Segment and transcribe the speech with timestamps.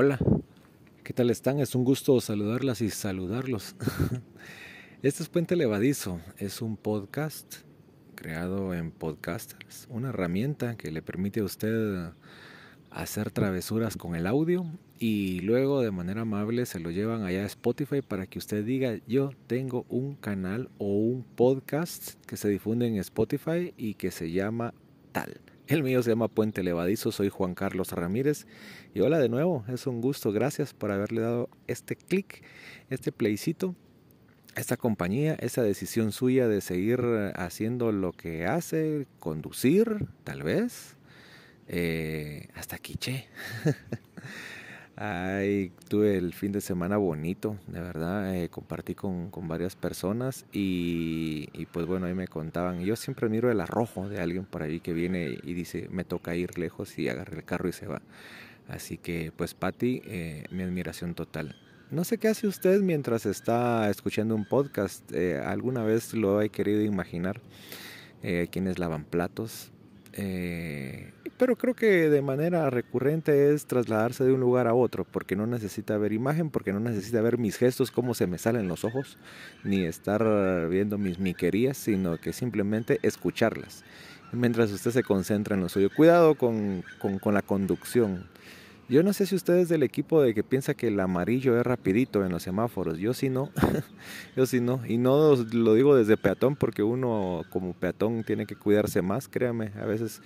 [0.00, 0.20] Hola,
[1.02, 1.58] ¿qué tal están?
[1.58, 3.74] Es un gusto saludarlas y saludarlos.
[5.02, 7.52] Este es Puente Levadizo, es un podcast
[8.14, 12.12] creado en Podcasters, una herramienta que le permite a usted
[12.92, 14.66] hacer travesuras con el audio
[15.00, 19.00] y luego de manera amable se lo llevan allá a Spotify para que usted diga
[19.08, 24.30] yo tengo un canal o un podcast que se difunde en Spotify y que se
[24.30, 24.74] llama
[25.10, 25.40] tal.
[25.68, 28.46] El mío se llama Puente Levadizo, soy Juan Carlos Ramírez
[28.94, 32.42] y hola de nuevo, es un gusto, gracias por haberle dado este clic,
[32.88, 33.74] este playcito,
[34.56, 37.02] esta compañía, esa decisión suya de seguir
[37.34, 40.96] haciendo lo que hace, conducir, tal vez,
[41.66, 43.26] eh, hasta quiche.
[45.00, 50.44] Ay, tuve el fin de semana bonito, de verdad, eh, compartí con, con, varias personas
[50.52, 54.64] y, y, pues bueno, ahí me contaban, yo siempre miro el arrojo de alguien por
[54.64, 57.86] ahí que viene y dice, me toca ir lejos y agarra el carro y se
[57.86, 58.02] va.
[58.66, 61.54] Así que pues Patti, eh, mi admiración total.
[61.92, 66.48] No sé qué hace usted mientras está escuchando un podcast, eh, alguna vez lo he
[66.48, 67.40] querido imaginar,
[68.24, 69.70] eh, quienes lavan platos,
[70.12, 75.36] eh, pero creo que de manera recurrente es trasladarse de un lugar a otro, porque
[75.36, 78.84] no necesita ver imagen, porque no necesita ver mis gestos, cómo se me salen los
[78.84, 79.16] ojos,
[79.64, 83.84] ni estar viendo mis miquerías, sino que simplemente escucharlas.
[84.32, 85.88] Mientras usted se concentra en lo suyo.
[85.94, 88.26] Cuidado con, con, con la conducción.
[88.90, 91.64] Yo no sé si usted es del equipo de que piensa que el amarillo es
[91.64, 92.98] rapidito en los semáforos.
[92.98, 93.50] Yo sí no.
[94.36, 94.80] Yo sí no.
[94.86, 99.72] Y no lo digo desde peatón porque uno como peatón tiene que cuidarse más, créame.
[99.80, 100.22] A veces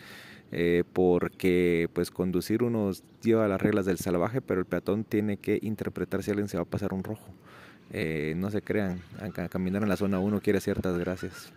[0.53, 2.91] eh, porque pues conducir uno
[3.22, 6.64] lleva las reglas del salvaje, pero el peatón tiene que interpretar si alguien se va
[6.64, 7.33] a pasar un rojo.
[7.91, 11.53] Eh, no se crean, a caminar en la zona 1 quiere ciertas gracias.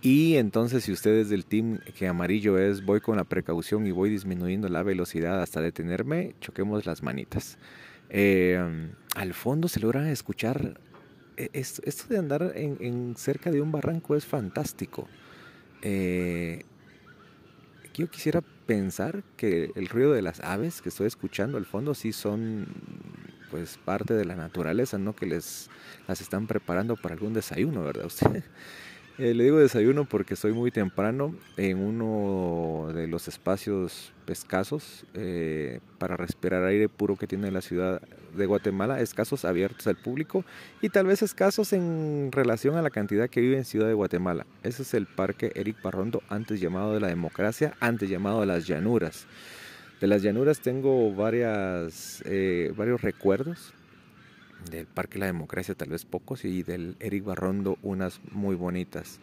[0.00, 3.92] Y entonces si usted es del team que amarillo es voy con la precaución y
[3.92, 7.58] voy disminuyendo la velocidad hasta detenerme, choquemos las manitas.
[8.08, 8.58] Eh,
[9.14, 10.80] al fondo se logra escuchar,
[11.36, 15.06] e-, esto, de andar en, cerca de un barranco es fantástico.
[15.82, 16.64] Eh,
[17.94, 22.12] yo quisiera pensar que el ruido de las aves que estoy escuchando al fondo sí
[22.12, 22.66] son
[23.50, 25.68] pues parte de la naturaleza, no que les
[26.08, 28.44] las están preparando para algún desayuno, ¿verdad usted?
[29.18, 35.80] Eh, le digo desayuno porque soy muy temprano en uno de los espacios escasos eh,
[35.98, 38.00] para respirar aire puro que tiene la ciudad
[38.34, 40.46] de Guatemala, escasos abiertos al público
[40.80, 44.46] y tal vez escasos en relación a la cantidad que vive en Ciudad de Guatemala.
[44.62, 48.66] Ese es el Parque Eric Barrondo, antes llamado de la Democracia, antes llamado de las
[48.66, 49.26] Llanuras.
[50.00, 53.74] De las Llanuras tengo varias, eh, varios recuerdos
[54.70, 59.20] del Parque La Democracia tal vez pocos y del Eric Barrondo unas muy bonitas.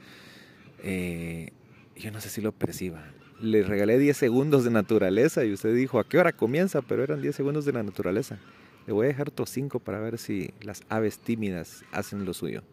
[0.84, 1.52] Eh,
[1.96, 3.04] yo no sé si lo perciba.
[3.42, 6.82] Le regalé 10 segundos de naturaleza y usted dijo, ¿a qué hora comienza?
[6.82, 8.38] Pero eran 10 segundos de la naturaleza.
[8.86, 12.64] Le voy a dejar otros 5 para ver si las aves tímidas hacen lo suyo.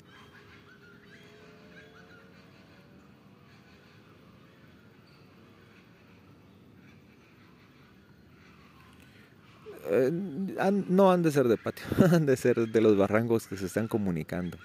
[9.91, 13.66] Eh, no han de ser de patio, han de ser de los barrancos que se
[13.66, 14.58] están comunicando.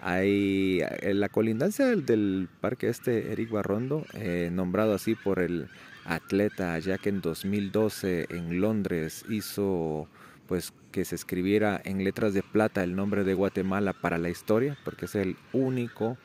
[0.00, 5.68] Hay eh, la colindancia del, parque este Eric Barrondo, eh, nombrado así por el
[6.04, 10.06] atleta ya que en 2012 en Londres hizo
[10.46, 14.76] pues que se escribiera en letras de plata el nombre de Guatemala para la historia,
[14.84, 16.18] porque es el único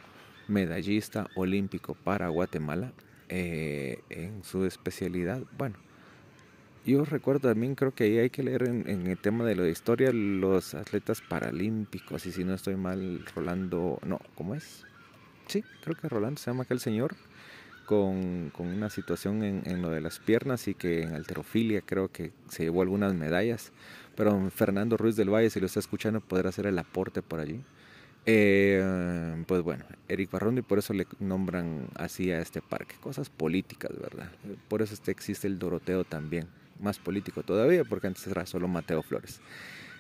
[0.49, 2.91] medallista olímpico para Guatemala
[3.29, 5.41] en su especialidad.
[5.57, 5.77] Bueno,
[6.89, 10.11] yo recuerdo también, creo que ahí hay que leer en, el tema de la historia
[10.11, 14.85] los atletas paralímpicos, y si no estoy mal, Rolando, no, ¿cómo es?
[15.47, 17.15] Sí, creo que Rolando se llama aquel señor,
[17.85, 22.11] con, con una situación en, en, lo de las piernas y que en alterofilia creo
[22.11, 23.71] que se llevó algunas medallas,
[24.15, 27.61] pero Fernando Ruiz del Valle, si lo está escuchando, podrá hacer el aporte por allí.
[28.25, 32.95] Eh, pues bueno, Eric Barrondo y por eso le nombran así a este parque.
[32.99, 34.29] Cosas políticas, ¿verdad?
[34.67, 36.47] Por eso este existe el Doroteo también
[36.79, 39.41] más político todavía, porque antes era solo Mateo Flores.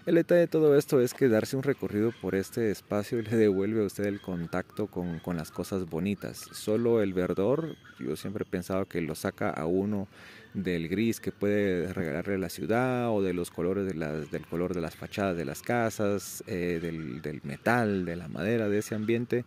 [0.05, 3.83] El detalle de todo esto es que darse un recorrido por este espacio le devuelve
[3.83, 6.47] a usted el contacto con, con, las cosas bonitas.
[6.51, 10.07] Solo el verdor, yo siempre he pensado que lo saca a uno
[10.53, 14.73] del gris que puede regalarle la ciudad o de los colores de las, del color
[14.73, 18.95] de las fachadas de las casas, eh, del, del, metal, de la madera, de ese
[18.95, 19.45] ambiente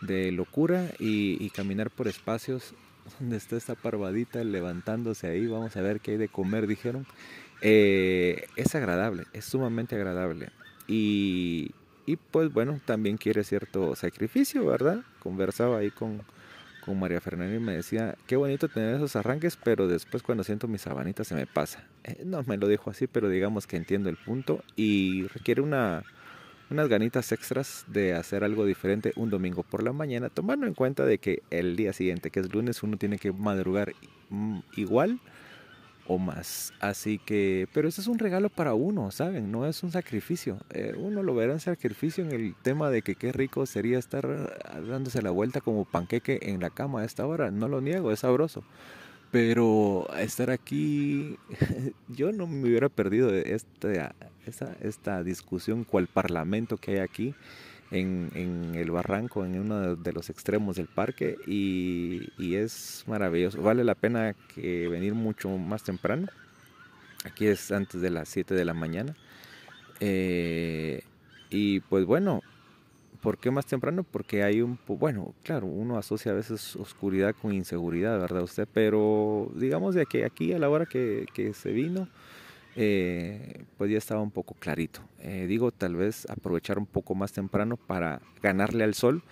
[0.00, 2.74] de locura y, y caminar por espacios
[3.20, 7.06] donde está esta parvadita levantándose ahí, vamos a ver qué hay de comer, dijeron.
[7.62, 10.50] Eh, es agradable, es sumamente agradable.
[10.86, 11.72] Y,
[12.06, 15.02] y, pues bueno, también quiere cierto sacrificio, ¿verdad?
[15.20, 16.22] Conversaba ahí con,
[16.84, 20.68] con María Fernanda y me decía, qué bonito tener esos arranques, pero después cuando siento
[20.68, 21.84] mi sabanita se me pasa.
[22.04, 26.04] Eh, no me lo dijo así, pero digamos que entiendo el punto y requiere una,
[26.70, 31.04] unas ganitas extras de hacer algo diferente un domingo por la mañana, tomando en cuenta
[31.04, 33.92] de que el día siguiente, que es lunes, uno tiene que madrugar
[34.30, 35.20] mm, igual
[36.06, 36.72] o más.
[36.80, 39.52] Así que, pero eso es un regalo para uno, ¿saben?
[39.52, 40.58] No es un sacrificio.
[40.70, 44.26] Eh, uno lo verá en sacrificio en el tema de que qué rico sería estar
[44.88, 47.50] dándose la vuelta como panqueque en la cama a esta hora.
[47.50, 48.64] No lo niego, es sabroso.
[49.30, 51.36] Pero estar aquí,
[52.08, 54.14] yo no me hubiera perdido esta,
[54.46, 57.34] esta, esta discusión cual parlamento que hay aquí
[57.92, 63.62] en, en, el barranco, en uno de los extremos del parque y, y, es maravilloso.
[63.62, 66.26] Vale la pena que venir mucho más temprano.
[67.24, 69.14] Aquí es antes de las 7 de la mañana.
[70.00, 71.02] Eh,
[71.50, 72.42] y pues bueno,
[73.20, 74.04] ¿por qué más temprano?
[74.04, 78.68] Porque hay un, bueno, claro, uno asocia a veces oscuridad con inseguridad, ¿verdad usted?
[78.72, 82.08] Pero digamos de que aquí a la hora que, que se vino,
[82.76, 85.00] eh, pues ya estaba un poco clarito.
[85.20, 89.22] Eh, digo, tal vez aprovechar un poco más temprano para ganarle al sol,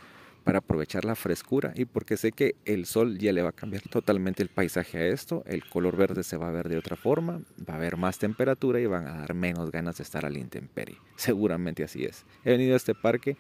[0.44, 3.82] para aprovechar la frescura y porque sé que el sol ya le va a cambiar
[3.82, 7.42] totalmente el paisaje a esto, el color verde se va a ver de otra forma,
[7.68, 10.96] va a haber más temperatura y van a dar menos ganas de estar al intemperie.
[11.16, 12.24] Seguramente así es.
[12.44, 13.36] He venido a este parque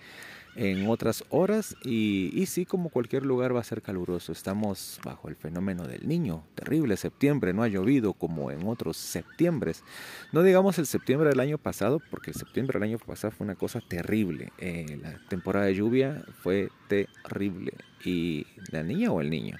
[0.58, 4.32] en otras horas y, sí, como cualquier lugar va a ser caluroso.
[4.32, 9.84] Estamos bajo el fenómeno del niño, terrible septiembre, no ha llovido como en otros septiembres.
[10.32, 13.54] No digamos el septiembre del año pasado, porque el septiembre del año pasado fue una
[13.54, 14.52] cosa terrible.
[14.58, 17.74] Eh, la temporada de lluvia fue terrible.
[18.04, 19.58] ¿Y la niña o el niño?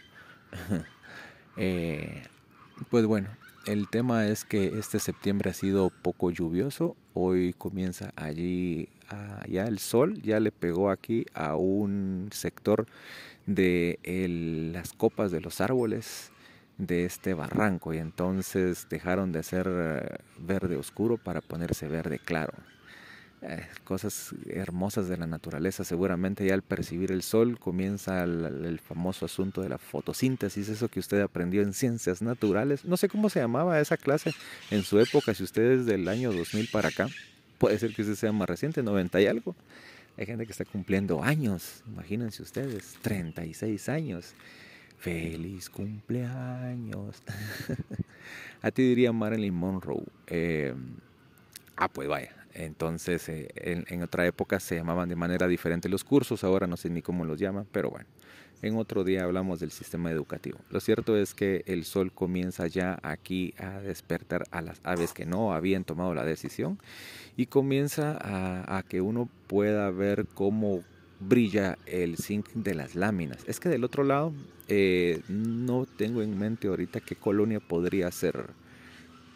[1.56, 2.25] eh,
[2.91, 3.29] pues bueno,
[3.67, 6.97] el tema es que este septiembre ha sido poco lluvioso.
[7.15, 8.89] Hoy comienza allí
[9.49, 12.87] ya el sol, ya le pegó aquí a un sector
[13.46, 13.99] de
[14.72, 16.31] las copas de los árboles
[16.78, 22.52] de este barranco y entonces dejaron de ser eh, verde oscuro para ponerse verde claro.
[23.40, 25.84] Eh, cosas hermosas de la naturaleza.
[25.84, 30.99] Seguramente ya al percibir el sol comienza el, famoso asunto de la fotosíntesis, eso que
[30.99, 32.84] usted aprendió en ciencias naturales.
[32.84, 34.34] No sé cómo se llamaba esa clase
[34.70, 37.08] en su época, si usted es del año 2000 para acá.
[37.58, 39.55] Puede ser que usted sea más reciente, 90 y algo.
[40.16, 44.34] Hay gente que está cumpliendo años, imagínense ustedes, 36 años.
[44.99, 47.22] Feliz cumpleaños.
[48.62, 50.02] A ti diría Marilyn Monroe.
[50.26, 50.75] Eh,
[51.76, 56.43] ah, pues vaya, entonces, eh, en, otra época se llamaban de manera diferente los cursos,
[56.43, 58.06] ahora no sé ni cómo los llaman, pero bueno,
[58.62, 60.58] en otro día hablamos del sistema educativo.
[60.70, 65.26] Lo cierto es que el sol comienza ya aquí a despertar a las aves que
[65.26, 66.78] no habían tomado la decisión
[67.37, 70.82] y comienza a, que uno pueda ver cómo
[71.20, 73.38] brilla el zinc de las láminas.
[73.46, 74.32] Es que del otro lado
[74.69, 78.50] eh, no tengo en mente ahorita qué colonia podría ser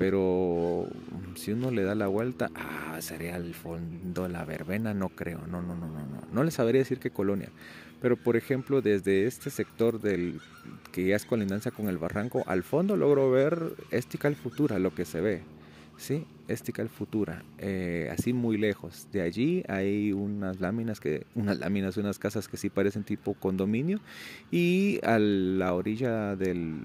[0.02, 0.88] pero
[1.36, 5.62] si uno le da la vuelta, ah, sería el fondo la verbena, no creo, no,
[5.62, 6.22] no, no, no, no.
[6.32, 7.50] No les sabría decir qué colonia.
[8.02, 10.40] Pero por ejemplo, desde este sector del
[10.90, 15.04] que ya es colindancia con el barranco, al fondo logro ver Estical Futura, lo que
[15.04, 15.42] se ve.
[15.96, 19.06] Sí, Estical Futura, eh, así muy lejos.
[19.12, 24.00] De allí hay unas láminas que, unas láminas, unas casas que sí parecen tipo condominio.
[24.50, 26.80] Y a la orilla del,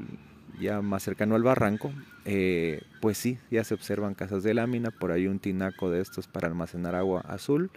[0.59, 1.91] ya más cercano al barranco,
[2.25, 6.27] eh, pues sí, ya se observan casas de lámina, por ahí un tinaco de estos
[6.27, 7.71] para almacenar agua azul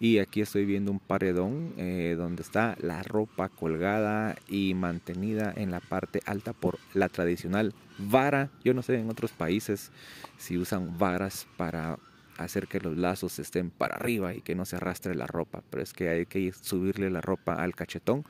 [0.00, 5.70] y aquí estoy viendo un paredón eh, donde está la ropa colgada y mantenida en
[5.70, 8.50] la parte alta por la tradicional vara.
[8.64, 9.90] Yo no sé en otros países
[10.36, 11.98] si usan varas para
[12.36, 15.82] hacer que los lazos estén para arriba y que no se arrastre la ropa, pero
[15.82, 18.24] es que hay que subirle la ropa al cachetón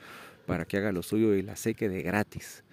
[0.47, 2.65] para que haga lo suyo y la seque de gratis.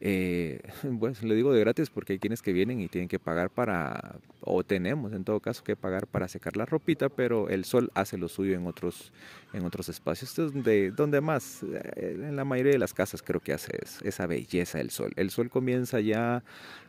[0.00, 0.60] Eh,
[1.00, 4.16] pues le digo de gratis porque hay quienes que vienen y tienen que pagar para,
[4.40, 8.18] o tenemos en todo caso que pagar para secar la ropita, pero el sol hace
[8.18, 9.12] lo suyo en otros,
[9.52, 10.30] en otros espacios.
[10.30, 14.26] Es donde, donde más, eh, en la mayoría de las casas creo que hace esa
[14.26, 15.12] belleza el sol.
[15.16, 16.42] El sol comienza ya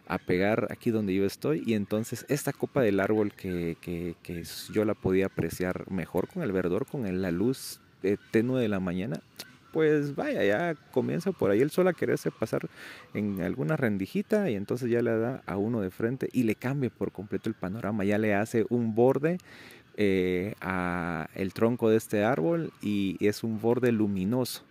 [0.07, 4.43] a pegar aquí donde yo estoy y entonces esta copa del árbol que, que, que
[4.71, 8.79] yo la podía apreciar mejor con el verdor, con la luz eh, tenue de la
[8.79, 9.19] mañana,
[9.75, 12.69] pues vaya, ya comienza por ahí el sol a quererse pasar
[13.13, 16.89] en alguna rendijita y entonces ya le da a uno de frente y le cambia
[16.89, 19.37] por completo el panorama, ya le hace un borde
[19.97, 24.63] eh, a el tronco de este árbol y es un borde luminoso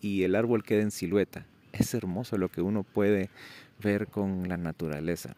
[0.00, 1.44] y el árbol queda en silueta.
[1.72, 3.28] Es hermoso lo que uno puede
[3.82, 5.36] ver con la naturaleza.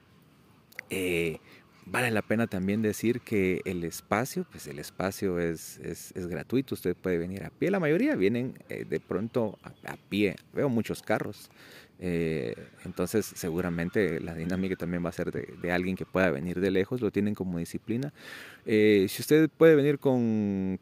[0.89, 1.41] Eh,
[1.87, 6.97] vale la pena también decir que el espacio, pues el espacio es, es, gratuito, usted
[6.97, 11.51] puede venir a pie, la mayoría vienen eh, de pronto a, pie, veo muchos carros,
[12.01, 16.71] eh, entonces seguramente la dinámica también va a ser de, alguien que pueda venir de
[16.71, 18.13] lejos, lo tienen como disciplina.
[18.65, 20.79] si usted puede venir con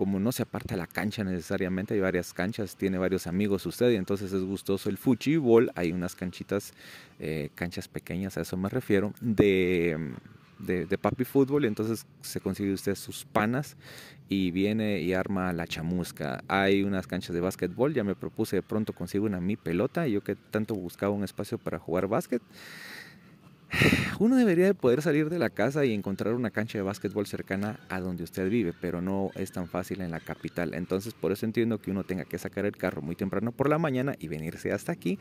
[0.00, 3.96] como no se aparta la cancha necesariamente, hay varias canchas, tiene varios amigos usted y
[3.96, 6.72] entonces es gustoso el fútbol, hay unas canchitas,
[7.18, 10.14] eh, canchas pequeñas, a eso me refiero, de,
[10.58, 13.76] de, papi fútbol entonces se consigue usted sus panas
[14.30, 16.44] y viene y arma la chamusca.
[16.48, 20.22] Hay unas canchas de básquetbol, ya me propuse de pronto consigo una mi pelota, yo
[20.22, 22.40] que tanto buscaba un espacio para jugar básquet
[24.18, 27.80] uno debería de poder salir de la casa y encontrar una cancha de básquetbol cercana
[27.88, 30.74] a donde usted vive, pero no es tan fácil en la capital.
[30.74, 33.78] Entonces, por eso entiendo que uno tenga que sacar el carro muy temprano por la
[33.78, 35.18] mañana y venirse hasta aquí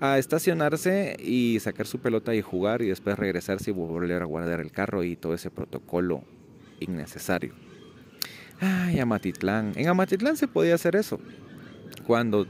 [0.00, 4.60] a estacionarse y sacar su pelota y jugar y después regresarse y volver a guardar
[4.60, 6.22] el carro y todo ese protocolo
[6.80, 7.54] innecesario.
[8.60, 9.72] Ay, Amatitlán.
[9.76, 11.20] En Amatitlán se podía hacer eso.
[12.06, 12.46] Cuando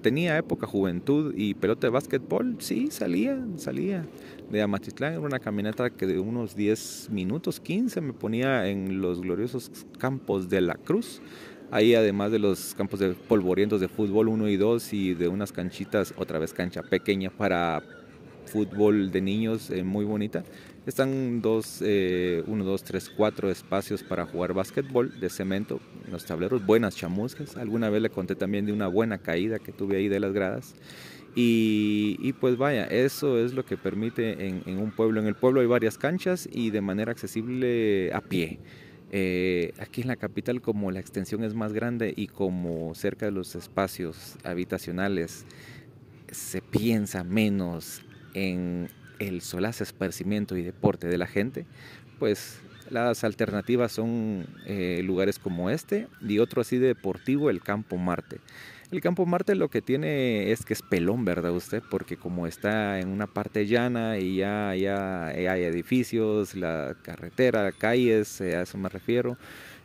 [0.00, 4.04] tenía época juventud y pelota de básquetbol, sí, salía, salía
[4.50, 5.12] de Amatitlán.
[5.12, 10.48] Era una caminata que de unos 10 minutos, 15, me ponía en los gloriosos campos
[10.48, 11.20] de la Cruz.
[11.70, 15.52] Ahí además de los campos de polvorientos de fútbol 1 y 2 y de unas
[15.52, 17.82] canchitas, otra vez cancha pequeña para
[18.46, 20.42] fútbol de niños eh, muy bonita.
[20.86, 25.78] Están dos, eh, uno, dos, tres, cuatro espacios para jugar básquetbol de cemento,
[26.10, 27.56] los tableros, buenas chamuscas.
[27.58, 30.74] Alguna vez le conté también de una buena caída que tuve ahí de las gradas.
[31.34, 35.20] Y, pues vaya, eso es lo que permite en, un pueblo.
[35.20, 38.58] En el pueblo hay varias canchas y de manera accesible a pie.
[39.12, 43.32] Eh, aquí en la capital como la extensión es más grande y como cerca de
[43.32, 45.44] los espacios habitacionales
[46.30, 48.02] se piensa menos
[48.34, 48.88] en
[49.20, 51.66] el solaz esparcimiento y deporte de la gente,
[52.18, 52.60] pues
[52.90, 58.40] las alternativas son eh, lugares como este y otro así deportivo, el Campo Marte.
[58.90, 61.80] El campo Marte lo que tiene es que es pelón, ¿verdad usted?
[61.88, 68.40] Porque como está en una parte llana y ya, ya hay edificios, la carretera, calles,
[68.40, 69.38] eh, a eso me refiero,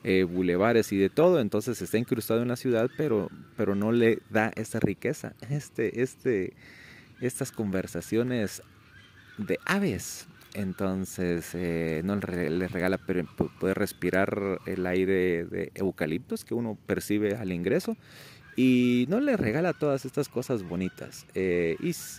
[0.04, 4.20] eh, bulevares y de todo, entonces está incrustado en la ciudad, pero, pero no le
[4.32, 6.54] da esa riqueza, este, este,
[7.22, 8.64] estas conversaciones
[9.38, 10.28] de aves.
[10.54, 17.52] Entonces eh, no le regala poder respirar el aire de eucaliptos que uno percibe al
[17.52, 17.98] ingreso
[18.56, 21.26] y no le regala todas estas cosas bonitas.
[21.36, 21.76] Eh,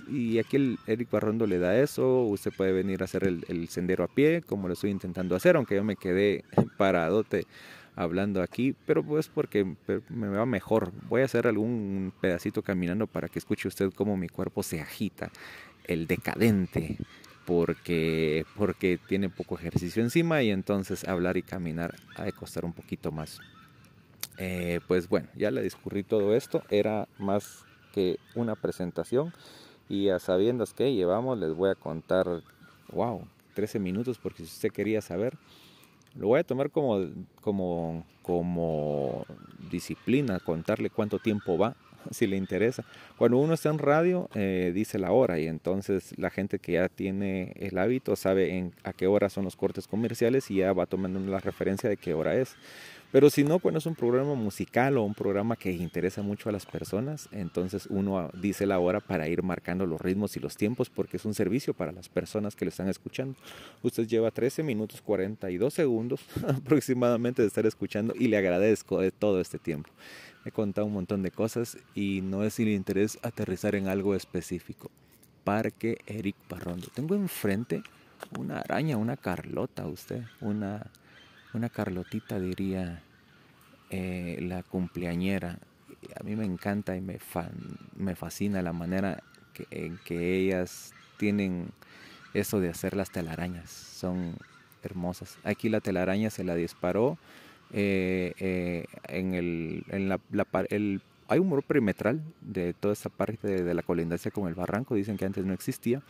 [0.08, 2.24] y, aquí el Eric Barrondo le da eso.
[2.24, 5.76] Usted puede venir a hacer el, sendero a pie, como lo estoy intentando hacer, aunque
[5.76, 6.44] yo me quedé
[6.76, 7.46] paradote
[7.94, 9.64] hablando aquí, pero pues porque
[10.10, 10.92] me va mejor.
[11.08, 15.30] Voy a hacer algún pedacito caminando para que escuche usted cómo mi cuerpo se agita,
[15.86, 16.98] el decadente,
[17.44, 22.72] porque, porque tiene poco ejercicio encima y entonces hablar y caminar ha de costar un
[22.72, 23.40] poquito más.
[24.38, 27.64] Eh, pues bueno, ya le discurrí todo esto, era más
[27.94, 29.32] que una presentación
[29.88, 32.42] y a sabiendas que llevamos les voy a contar,
[32.92, 35.38] wow, 13 minutos porque si usted quería saber,
[36.14, 37.06] lo voy a tomar como,
[37.40, 39.24] como, como
[39.70, 41.76] disciplina, contarle cuánto tiempo va,
[42.10, 42.84] si le interesa.
[43.16, 46.88] Cuando uno está en radio, eh, dice la hora y entonces la gente que ya
[46.88, 50.86] tiene el hábito sabe en, a qué hora son los cortes comerciales y ya va
[50.86, 52.56] tomando la referencia de qué hora es.
[53.12, 56.52] Pero si no, cuando es un programa musical o un programa que interesa mucho a
[56.52, 60.90] las personas, entonces uno dice la hora para ir marcando los ritmos y los tiempos
[60.90, 63.38] porque es un servicio para las personas que lo están escuchando.
[63.82, 69.40] Usted lleva 13 minutos 42 segundos aproximadamente de estar escuchando y le agradezco de todo
[69.40, 69.90] este tiempo.
[70.44, 74.90] He contado un montón de cosas y no es sin interés aterrizar en algo específico.
[75.44, 76.88] Parque Eric Parrondo.
[76.92, 77.82] Tengo enfrente
[78.38, 80.90] una araña, una Carlota, usted, una
[81.56, 83.02] una Carlotita diría
[83.90, 85.58] eh, la cumpleañera.
[86.18, 87.18] A mí me encanta y me,
[87.96, 89.22] me fascina la manera
[89.70, 91.70] en que ellas tienen
[92.34, 93.70] eso de hacer las telarañas.
[93.70, 94.36] Son
[94.82, 95.38] hermosas.
[95.44, 97.18] Aquí la telaraña se la disparó
[97.72, 100.20] eh, eh, en, el, en la,
[100.70, 104.54] el, hay un muro perimetral de toda esta parte de, de, la colindancia con el
[104.54, 106.00] barranco, dicen que antes no existía,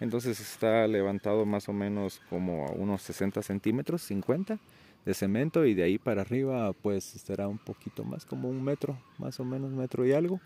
[0.00, 4.58] entonces está levantado más o menos como a unos 60 centímetros, 50,
[5.06, 8.98] de cemento y de ahí para arriba pues estará un poquito más como un metro,
[9.18, 10.40] más o menos metro y algo.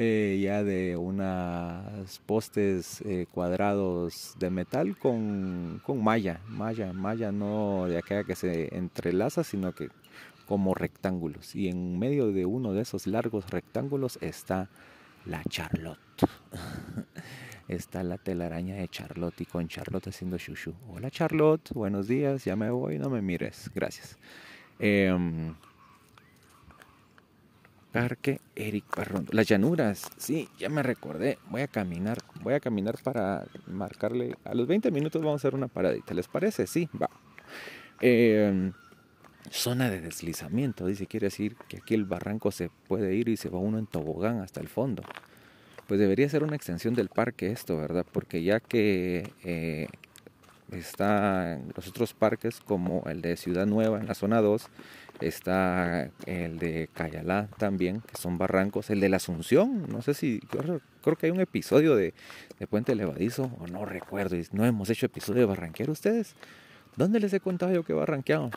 [0.00, 7.86] Eh, ya de unas postes eh, cuadrados de metal con, con malla, malla, malla no
[7.88, 9.88] de aquella que se entrelaza, sino que
[10.46, 11.54] como rectángulos.
[11.54, 14.70] Y en medio de uno de esos largos rectángulos está
[15.26, 15.98] la Charlotte.
[17.68, 20.74] está la telaraña de Charlotte y con Charlotte haciendo chuchu.
[20.88, 24.16] Hola Charlotte, buenos días, ya me voy, no me mires, gracias.
[24.78, 25.54] Em,
[27.92, 29.26] Parque Eric Parrón.
[29.32, 31.38] Las llanuras, sí, ya me recordé.
[31.50, 34.36] Voy a caminar, voy a caminar para marcarle.
[34.44, 36.14] A los 20 minutos vamos a hacer una paradita.
[36.14, 36.66] ¿Les parece?
[36.66, 37.10] Sí, va.
[38.00, 38.72] Em,
[39.50, 43.48] zona de deslizamiento, dice, quiere decir que aquí el barranco se puede ir y se
[43.48, 45.02] va uno en tobogán hasta el fondo.
[45.88, 48.04] Pues debería ser una extensión del parque esto, ¿verdad?
[48.12, 49.88] Porque ya que eh,
[50.70, 54.68] está los otros parques como el de Ciudad Nueva en la zona 2,
[55.22, 60.40] está el de Cayalá también, que son barrancos, el de la Asunción, no sé si,
[60.40, 62.12] creo, que hay un episodio de,
[62.68, 66.34] Puente Levadizo, o no recuerdo, no hemos hecho episodio de Barranquero ustedes.
[66.96, 68.50] ¿Dónde les he contado yo que barranqueado?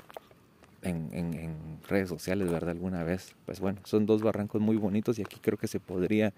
[0.82, 2.72] En, en, redes sociales, ¿verdad?
[2.72, 3.36] Alguna vez.
[3.46, 6.34] Pues bueno, son dos barrancos muy bonitos y aquí creo que se podría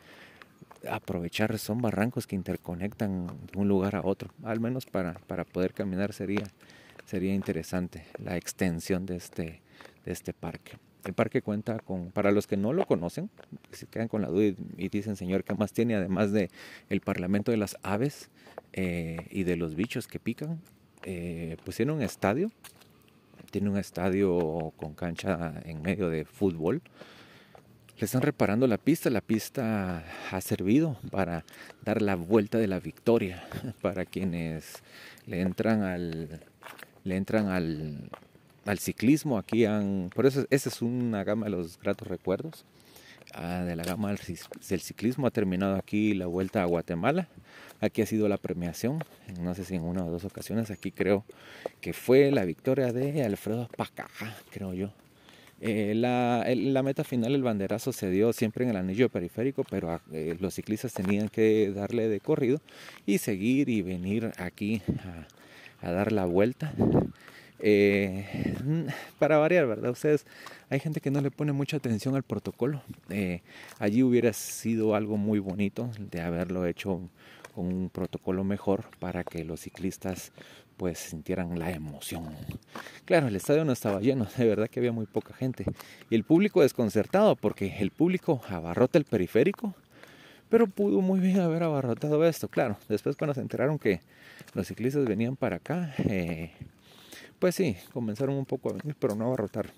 [0.89, 5.73] aprovechar, son barrancos que interconectan de un lugar a otro, al menos para, para poder
[5.73, 6.43] caminar sería,
[7.05, 9.61] sería interesante la extensión de este,
[10.05, 10.73] de este parque.
[11.05, 13.29] El parque cuenta con, para los que no lo conocen,
[13.71, 15.95] se quedan con la duda y, dicen, señor, ¿qué más tiene?
[15.95, 16.49] Además de
[16.89, 18.29] el Parlamento de las Aves
[18.71, 20.61] eh, y de los bichos que pican,
[21.03, 22.51] eh, pues tiene un estadio,
[23.51, 26.81] tiene un estadio con cancha en medio de fútbol,
[27.97, 29.09] le están reparando la pista.
[29.09, 31.45] La pista ha servido para
[31.83, 33.43] dar la vuelta de la victoria
[33.81, 34.83] para quienes
[35.25, 36.41] le entran al,
[37.03, 38.09] le entran al,
[38.65, 39.37] al ciclismo.
[39.37, 42.65] Aquí han, por eso esa es una gama de los gratos recuerdos.
[43.35, 47.27] Ah, de la gama del ciclismo ha terminado aquí la vuelta a Guatemala.
[47.81, 49.03] Aquí ha sido la premiación,
[49.41, 50.71] no sé si en una o dos ocasiones.
[50.71, 51.25] Aquí creo
[51.81, 54.91] que fue la victoria de Alfredo Pacaja, creo yo.
[55.65, 59.91] Eh, la, la, meta final, el banderazo se dio siempre en el anillo periférico, pero
[59.91, 62.59] ah, eh, los ciclistas tenían que darle de corrido
[63.05, 64.81] y seguir y venir aquí
[65.81, 66.73] a, dar la vuelta.
[67.59, 68.25] Eh,
[69.19, 69.91] para variar, ¿verdad?
[69.91, 70.25] Ustedes,
[70.69, 72.81] hay gente que no le pone mucha atención al protocolo.
[73.79, 76.99] allí hubiera sido algo muy bonito de haberlo hecho
[77.55, 80.33] con un protocolo mejor para que los ciclistas
[80.77, 82.35] pues sintieran la emoción.
[83.05, 85.65] Claro, el estadio no estaba lleno, de verdad que había muy poca gente.
[86.09, 89.73] Y el público desconcertado porque el público abarrota el periférico,
[90.49, 92.47] pero pudo muy bien haber abarrotado esto.
[92.47, 94.01] Claro, después cuando se enteraron que
[94.53, 96.51] los ciclistas venían para acá, eh,
[97.39, 99.71] pues sí, comenzaron un poco a venir, pero no abarrotar.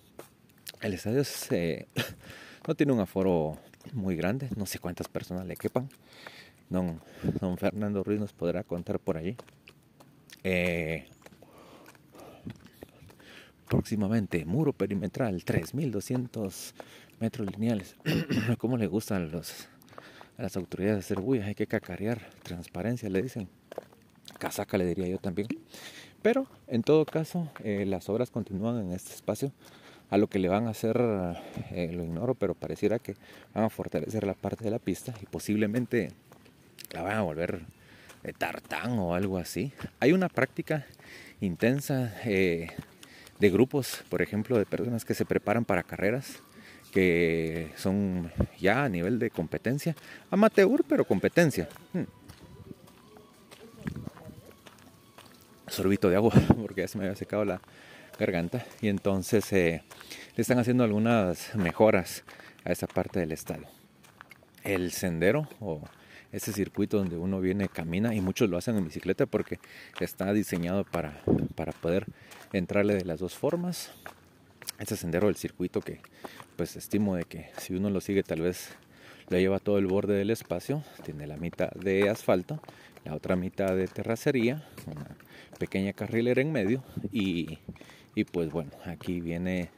[0.82, 1.24] El estadio
[2.68, 3.58] no tiene un aforo
[3.94, 5.90] muy grande, no sé cuántas personas le quepan.
[6.70, 7.00] Don,
[7.40, 9.38] don Fernando Ruiz nos podrá contar por allí.
[10.48, 11.08] Eh,
[13.68, 16.76] próximamente, muro perimetral, 3200
[17.20, 17.96] metros lineales.
[18.60, 19.68] ¿Cómo le gustan los,
[20.38, 21.48] las autoridades hacer bulla?
[21.48, 23.50] Hay que cacarear, transparencia, le dicen.
[24.38, 25.48] Casaca le diría yo también.
[26.22, 29.52] Pero en todo caso, eh, las obras continúan en este espacio.
[30.12, 31.02] A lo que le van a hacer,
[31.72, 33.16] eh, lo ignoro, pero pareciera que
[33.56, 36.12] van a fortalecer la parte de la pista y posiblemente
[36.94, 37.64] la van a volver
[38.26, 39.72] de tartán o algo así.
[40.00, 40.86] Hay una práctica
[41.42, 42.70] intensa eh,
[43.40, 46.42] de grupos, por ejemplo, de personas que se preparan para carreras
[46.92, 49.94] que son ya a nivel de competencia,
[50.32, 51.68] amateur, pero competencia.
[51.92, 52.04] Hmm.
[55.68, 57.60] Sorbito de agua, porque ya se me había secado la
[58.18, 58.66] garganta.
[58.82, 59.84] Y entonces eh,
[60.38, 62.24] le están haciendo algunas mejoras
[62.64, 63.68] a esa parte del estadio.
[64.64, 65.82] El sendero o
[66.36, 69.58] ese circuito donde uno viene, camina y muchos lo hacen en bicicleta porque
[70.02, 71.24] está diseñado para,
[71.56, 72.08] para poder
[72.52, 73.92] entrarle de las dos formas.
[74.78, 76.02] Ese sendero del circuito que
[76.58, 78.72] pues estimo de que si uno lo sigue tal vez
[79.30, 82.60] le lleva todo el borde del espacio, tiene la mitad de asfalto,
[83.06, 85.16] la otra mitad de terracería, una
[85.58, 87.60] pequeña carrilera en medio y,
[88.14, 89.70] y pues bueno, aquí viene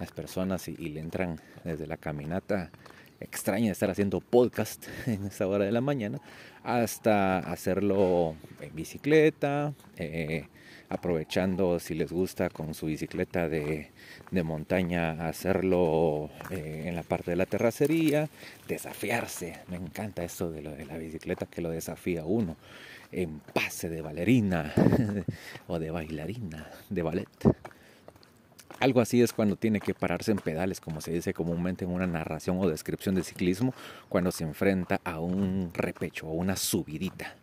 [0.00, 2.72] las personas y, y le entran desde la caminata
[3.20, 6.20] extraña estar haciendo podcast en esta hora de la mañana,
[6.62, 10.46] hasta hacerlo en bicicleta, eh,
[10.88, 13.90] aprovechando si les gusta con su bicicleta de,
[14.42, 18.28] montaña hacerlo eh, en la parte de la terracería,
[18.66, 22.56] desafiarse, me encanta esto de de la bicicleta que lo desafía uno,
[23.12, 24.72] en pase de bailarina
[25.68, 27.28] o de bailarina, de ballet.
[28.80, 32.06] Algo así es cuando tiene que pararse en pedales, como se dice comúnmente en una
[32.06, 33.74] narración o descripción de ciclismo,
[34.08, 37.34] cuando se enfrenta a un repecho o una subidita.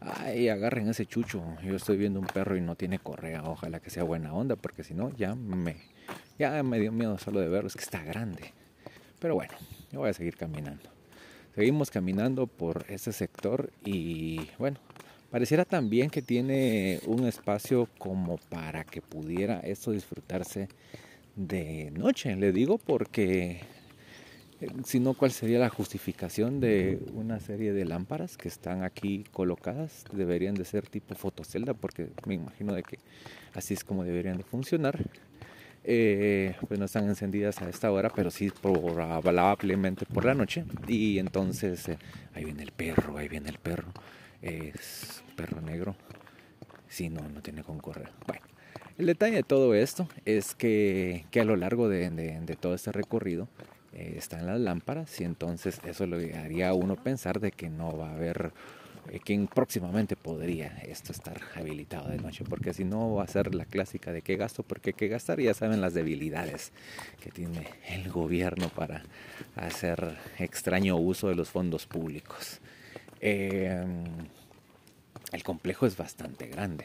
[0.00, 1.42] Ay, agarren ese chucho.
[1.62, 3.42] Yo estoy viendo un perro y no tiene correa.
[3.44, 5.76] Ojalá que sea buena onda, porque si no, ya me,
[6.38, 7.68] ya me dio miedo solo de verlo.
[7.68, 8.54] Es que está grande.
[9.18, 9.52] Pero bueno,
[9.92, 10.88] yo voy a seguir caminando.
[11.54, 14.78] Seguimos caminando por ese sector y bueno,
[15.30, 20.68] pareciera también que tiene un espacio como para que pudiera esto disfrutarse
[21.36, 22.34] de noche.
[22.36, 23.60] Le digo porque
[24.60, 29.24] eh, si no, ¿cuál sería la justificación de una serie de lámparas que están aquí
[29.30, 30.04] colocadas?
[30.12, 32.98] Deberían de ser tipo fotocelda porque me imagino de que
[33.54, 34.98] así es como deberían de funcionar.
[35.84, 40.64] Eh, pues no están encendidas a esta hora, pero sí probablemente por la noche.
[40.88, 41.98] Y entonces eh,
[42.34, 43.92] ahí viene el perro, ahí viene el perro.
[44.42, 45.96] Es perro negro.
[46.88, 48.10] Si no, no tiene con correr.
[48.26, 48.42] Bueno,
[48.98, 52.90] el detalle de todo esto es que, que a lo largo de, de, todo este
[52.90, 53.46] recorrido
[53.92, 57.96] eh, están las lámparas y entonces eso le haría a uno pensar de que no
[57.96, 58.52] va a haber
[59.10, 63.54] eh, que próximamente podría esto estar habilitado de noche, porque si no va a ser
[63.54, 66.72] la clásica de qué gasto, porque qué gastar, ya saben las debilidades
[67.20, 69.04] que tiene el gobierno para
[69.54, 72.60] hacer extraño uso de los fondos públicos.
[73.20, 74.04] Em,
[75.32, 76.84] el complejo es bastante grande,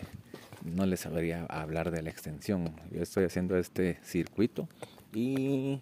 [0.63, 4.67] no les sabría hablar de la extensión, yo estoy haciendo este circuito
[5.13, 5.80] y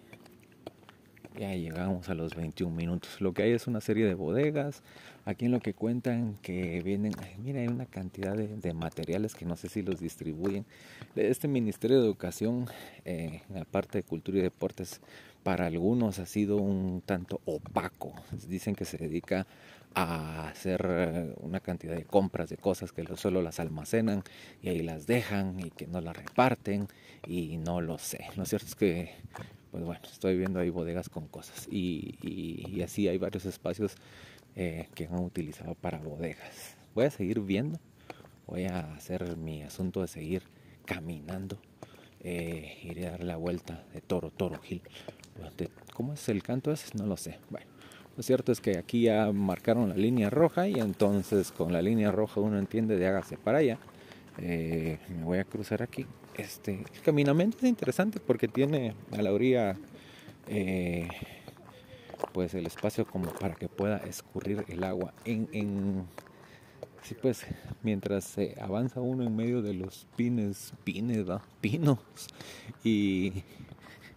[1.38, 3.20] ya llegamos a los 21 minutos.
[3.20, 4.82] Lo que hay es una serie de bodegas.
[5.24, 7.12] Aquí en lo que cuentan que vienen,
[7.42, 10.66] mira, hay una cantidad de, materiales que no sé si los distribuyen.
[11.16, 12.66] Este Ministerio de Educación,
[13.04, 15.00] eh, en la parte de Cultura y Deportes,
[15.42, 18.12] para algunos ha sido un tanto opaco.
[18.48, 19.46] Dicen que se dedica
[19.94, 24.22] a hacer eh, una cantidad de compras de cosas que solo las almacenan
[24.62, 26.88] y ahí las dejan y que no las reparten
[27.26, 28.26] y no lo sé.
[28.36, 29.10] Lo cierto es que
[29.72, 33.96] pues bueno, estoy viendo ahí bodegas con cosas y, así hay varios espacios
[34.54, 36.76] eh, que han utilizado para bodegas.
[36.94, 37.80] Voy a seguir viendo,
[38.46, 40.42] voy a hacer mi asunto de seguir
[40.84, 41.56] caminando,
[42.20, 44.82] eh, iré a dar la vuelta de Toro, Toro Gil.
[45.94, 46.90] ¿Cómo es el canto ese?
[46.98, 47.38] No lo sé.
[47.48, 47.71] Bueno,
[48.16, 52.10] lo cierto es que aquí ya marcaron la línea roja y entonces con la línea
[52.10, 53.78] roja uno entiende de hágase para allá.
[54.38, 59.32] Eh, me voy a cruzar aquí este, el caminamiento es interesante porque tiene a la
[59.32, 59.76] orilla
[60.48, 61.08] eh,
[62.32, 66.06] pues el espacio como para que pueda escurrir el agua en,
[67.20, 67.44] pues
[67.82, 71.26] mientras se avanza uno en medio de los pines pines
[71.60, 71.98] pinos
[72.82, 73.42] y,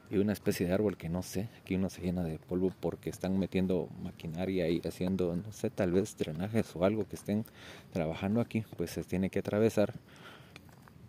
[0.10, 3.10] y una especie de árbol que no sé aquí uno se llena de polvo porque
[3.10, 7.46] están metiendo maquinaria y haciendo no sé tal vez drenajes o algo que estén
[7.92, 9.94] trabajando aquí pues se tiene que atravesar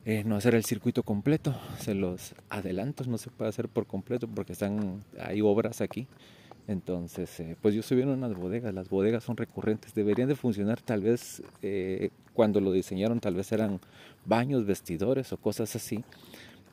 [0.09, 4.29] eh, no hacer el circuito completo, se los adelantos no se puede hacer por completo
[4.29, 6.07] porque están hay obras aquí.
[6.69, 10.81] Entonces, eh, pues yo subí en unas bodegas, las bodegas son recurrentes, deberían de funcionar
[10.81, 13.81] tal vez eh, cuando lo diseñaron, tal vez eran
[14.25, 16.05] baños, vestidores o cosas así.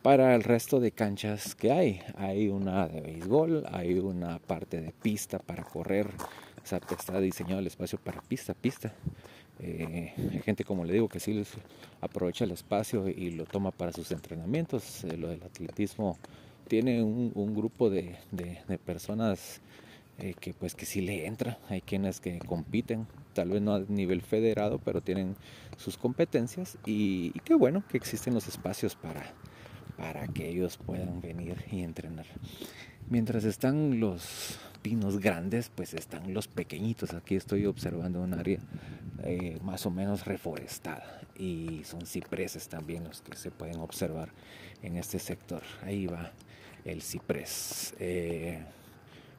[0.04, 4.92] Para el resto de canchas que hay, hay una de béisbol, hay una parte de
[4.92, 6.08] pista para correr,
[6.62, 8.94] o sea, está diseñado el espacio para pista, pista.
[9.62, 11.42] Eh, hay gente, como le digo, que sí
[12.02, 15.06] aprovecha el espacio y lo toma para sus entrenamientos.
[15.06, 16.18] Eh, lo del atletismo
[16.68, 18.18] tiene un, grupo de,
[18.86, 19.62] personas
[20.20, 21.60] eh, que pues que sí le entra.
[21.70, 25.38] Hay quienes que compiten, tal vez no a nivel federado, pero tienen
[25.78, 29.34] sus competencias y, y qué bueno que existen los espacios para,
[29.98, 32.26] para que ellos puedan venir y entrenar.
[33.10, 37.14] Mientras están los pinos grandes, pues están los pequeñitos.
[37.14, 38.60] Aquí estoy observando un área
[39.24, 44.30] eh, más o menos reforestada y son cipreses también los que se pueden observar
[44.82, 45.62] en este sector.
[45.84, 46.32] Ahí va
[46.86, 47.94] el ciprés.
[48.00, 48.64] Eh,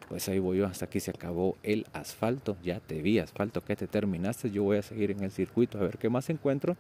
[0.08, 2.56] pues ahí voy yo, hasta aquí se acabó el asfalto.
[2.62, 4.50] Ya te vi, asfalto, que te terminaste.
[4.50, 6.76] Yo voy a seguir en el circuito a ver qué más encuentro.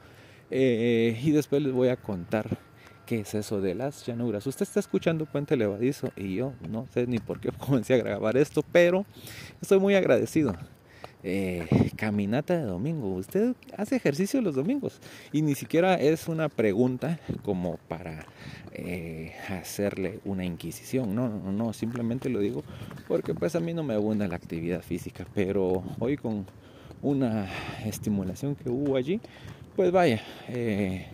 [0.50, 2.58] Eh, y después les voy a contar
[3.04, 4.46] qué es eso de las llanuras.
[4.46, 8.36] Usted está escuchando Puente Levadizo y yo no sé ni por qué comencé a grabar
[8.36, 9.04] esto, pero
[9.60, 10.54] estoy muy agradecido.
[11.26, 13.14] Eh, caminata de domingo.
[13.14, 15.00] Usted hace ejercicio los domingos
[15.32, 18.26] y ni siquiera es una pregunta como para
[18.72, 21.14] eh, hacerle una inquisición.
[21.14, 22.62] No, no, no, simplemente lo digo
[23.08, 26.44] porque pues a mí no me abunda la actividad física, pero hoy con
[27.00, 27.46] una
[27.86, 29.20] estimulación que hubo allí,
[29.76, 31.06] pues vaya, eh,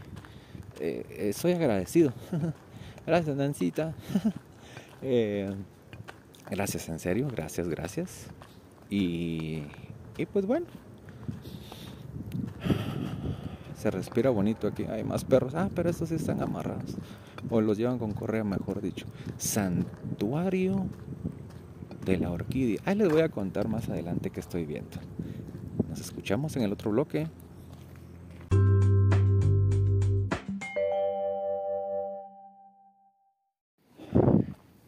[0.80, 2.12] eh, soy agradecido.
[3.06, 3.94] gracias, Nancita.
[5.02, 5.50] Eh,
[6.50, 8.26] gracias, en serio, gracias, gracias.
[8.90, 9.62] Y,
[10.18, 10.66] y pues bueno,
[13.80, 14.84] se respira bonito aquí.
[14.84, 15.54] Hay más perros.
[15.54, 16.96] Ah, pero estos sí están amarrados.
[17.48, 19.06] O los llevan con correa, mejor dicho.
[19.38, 20.86] Santuario
[22.04, 22.80] de la orquídea.
[22.84, 24.98] Ahí les voy a contar más adelante que estoy viendo.
[25.88, 27.26] Nos escuchamos en el otro bloque.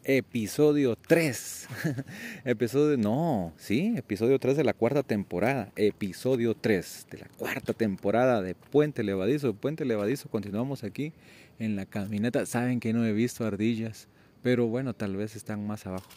[0.03, 1.67] Episodio 3.
[2.45, 5.71] episodio, no, sí, episodio 3 de la cuarta temporada.
[5.75, 9.53] Episodio 3 de la cuarta temporada de Puente Levadizo.
[9.53, 11.13] Puente Levadizo, continuamos aquí
[11.59, 12.45] en la caminata.
[12.45, 14.07] Saben que no he visto ardillas,
[14.41, 16.09] pero bueno, tal vez están más abajo.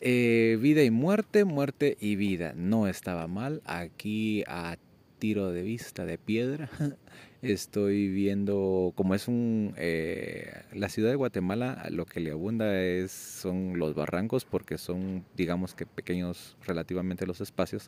[0.00, 2.54] Eh, vida y muerte, muerte y vida.
[2.56, 3.60] No estaba mal.
[3.66, 4.76] Aquí a
[5.18, 6.70] tiro de vista de piedra.
[7.42, 13.12] Estoy viendo, como es un, eh, la ciudad de Guatemala, lo que le abunda es,
[13.12, 17.86] son los barrancos, porque son, digamos que pequeños relativamente los espacios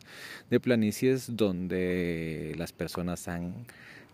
[0.49, 3.67] de planicies donde las personas han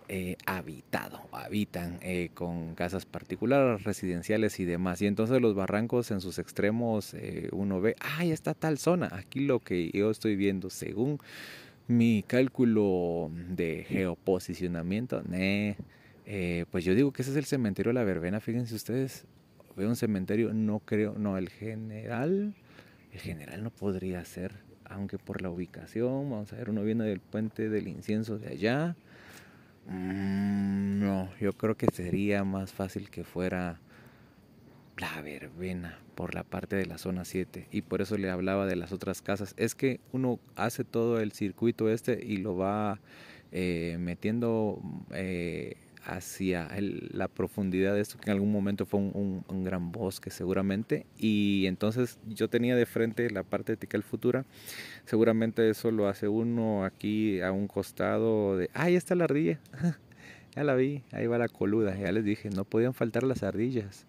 [0.10, 5.02] eh, habitado, habitan eh, con casas particulares, residenciales y demás.
[5.02, 7.16] Y entonces los barrancos en sus extremos
[7.54, 9.08] uno ve, ah, está tal zona.
[9.14, 11.18] Aquí lo que yo estoy viendo, según
[11.90, 18.04] mi cálculo de geoposicionamiento, eh, pues yo digo que ese es el cementerio de la
[18.04, 19.26] verbena, fíjense ustedes,
[19.76, 22.54] veo un cementerio, no creo, no, el general,
[23.12, 24.54] el general no podría ser,
[24.86, 28.96] aunque por la ubicación, vamos a ver, uno viene del puente del incienso de allá,
[29.88, 33.80] mm, no, yo creo que sería más fácil que fuera
[35.00, 38.76] la verbena por la parte de la zona 7 y por eso le hablaba de
[38.76, 39.54] las otras casas.
[39.58, 43.00] Es que uno hace todo el circuito este y lo va
[43.52, 44.82] eh, metiendo
[45.12, 51.06] eh, hacia la profundidad de esto que en algún momento fue un, gran bosque seguramente.
[51.18, 54.46] Y entonces yo tenía de frente la parte de Tical Futura.
[55.06, 59.60] Seguramente eso lo hace uno aquí a un costado de ahí está la ardilla
[60.56, 61.98] ya la vi ahí va la coluda.
[61.98, 64.06] Ya les dije no podían faltar las ardillas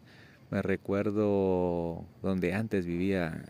[0.51, 3.45] me recuerdo donde antes vivía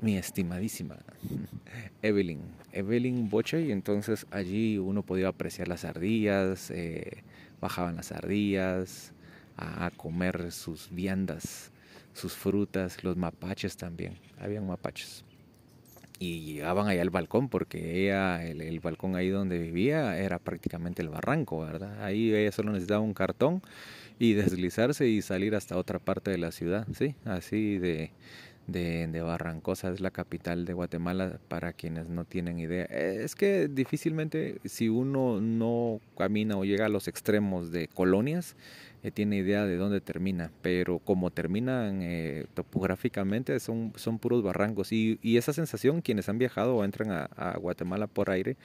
[0.00, 0.96] mi estimadísima
[2.02, 2.40] Evelyn,
[2.72, 7.24] Evelyn Boche, y entonces allí uno podía apreciar las ardillas, eh,
[7.60, 9.12] bajaban las ardillas
[9.56, 11.72] a comer sus viandas,
[12.12, 15.24] sus frutas, los mapaches también, habían mapaches.
[16.18, 21.02] Y llegaban allá al balcón porque ella, el, el balcón ahí donde vivía era prácticamente
[21.02, 22.02] el barranco, ¿verdad?
[22.02, 23.62] Ahí ella solo necesitaba un cartón
[24.18, 27.14] y deslizarse y salir hasta otra parte de la ciudad, ¿sí?
[27.24, 28.12] Así de,
[28.66, 32.84] de, de, Barrancosa, es la capital de Guatemala para quienes no tienen idea.
[32.84, 38.56] Es que difícilmente si uno no camina o llega a los extremos de colonias,
[39.10, 44.92] tiene idea de dónde termina, pero como terminan eh, topográficamente son, son puros barrancos.
[44.92, 48.56] Y, y, esa sensación quienes han viajado o entran a, Guatemala por aire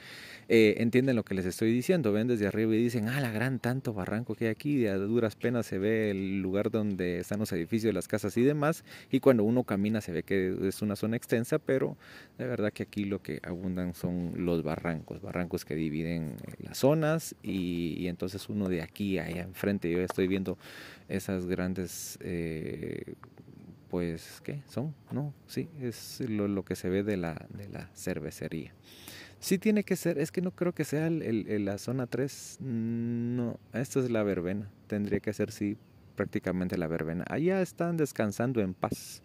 [0.48, 3.58] eh, entienden lo que les estoy diciendo, ven desde arriba y dicen, ah, la gran
[3.58, 7.52] tanto barranco que hay aquí, a duras penas se ve el lugar donde están los
[7.52, 11.16] edificios, las casas y demás, y cuando uno camina se ve que es una zona
[11.16, 11.96] extensa, pero
[12.38, 17.34] de verdad que aquí lo que abundan son los barrancos, barrancos que dividen las zonas.
[17.42, 20.56] Y, y entonces uno de aquí allá enfrente, yo estoy viendo
[21.08, 23.14] esas grandes, eh,
[23.90, 24.94] pues, ¿qué son?
[25.10, 28.72] No, sí, es lo, que se ve de la, de la cervecería.
[29.40, 33.58] Sí tiene que ser, es que no creo que sea el, la zona 3, no,
[33.74, 35.76] esto es la verbena, tendría que ser, sí,
[36.16, 37.24] prácticamente la verbena.
[37.28, 39.22] Allá están descansando en paz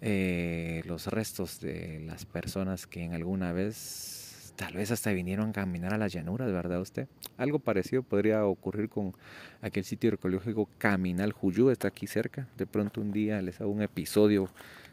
[0.00, 4.19] eh, los restos de las personas que en alguna vez
[4.60, 7.08] Tal vez hasta vinieron a caminar a las llanuras, ¿verdad usted?
[7.38, 9.14] Algo parecido podría ocurrir con
[9.62, 12.46] aquel sitio arqueológico Caminal Juyú, está aquí cerca.
[12.58, 14.50] De pronto un día les hago un episodio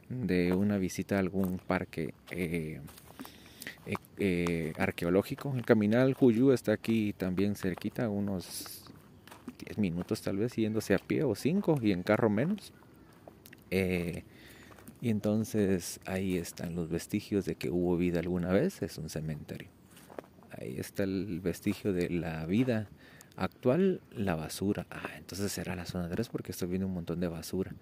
[0.07, 2.79] de una visita a algún parque eh,
[3.85, 5.53] eh, eh, arqueológico.
[5.53, 8.85] El Caminal Juyú está aquí también cerquita, unos
[9.65, 12.71] 10 minutos tal vez yéndose a pie o 5 y en carro menos.
[15.01, 19.69] Y entonces ahí están los vestigios de que hubo vida alguna vez, es un cementerio.
[20.51, 22.89] Ahí está el vestigio de la vida
[23.35, 24.87] actual, la basura.
[24.89, 27.73] Ah, entonces será la zona 3 porque estoy viendo un montón de basura.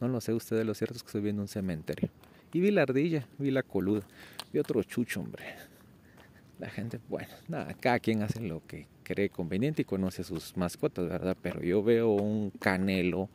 [0.00, 2.08] No lo sé, ustedes lo cierto es que estoy viendo un cementerio.
[2.52, 4.06] Y vi la ardilla, vi la coluda,
[4.52, 5.44] vi otro chucho, hombre.
[6.58, 11.08] La gente, bueno, nada, cada quien hace lo que cree conveniente y conoce sus mascotas,
[11.08, 11.36] ¿verdad?
[11.40, 13.28] Pero yo veo un canelo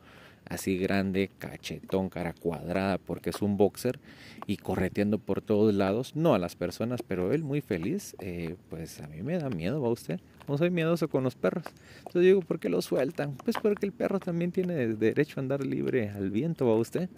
[0.48, 3.98] así grande, cachetón, cara cuadrada, porque es un boxer
[4.46, 9.00] y correteando por todos lados, no a las personas, pero él muy feliz, eh, pues
[9.00, 10.20] a mí me da miedo, ¿va usted?
[10.48, 11.64] No soy miedoso con los perros.
[11.98, 13.36] Entonces digo, ¿por qué lo sueltan?
[13.36, 17.08] Pues porque el perro también tiene derecho a andar libre al viento, ¿va usted?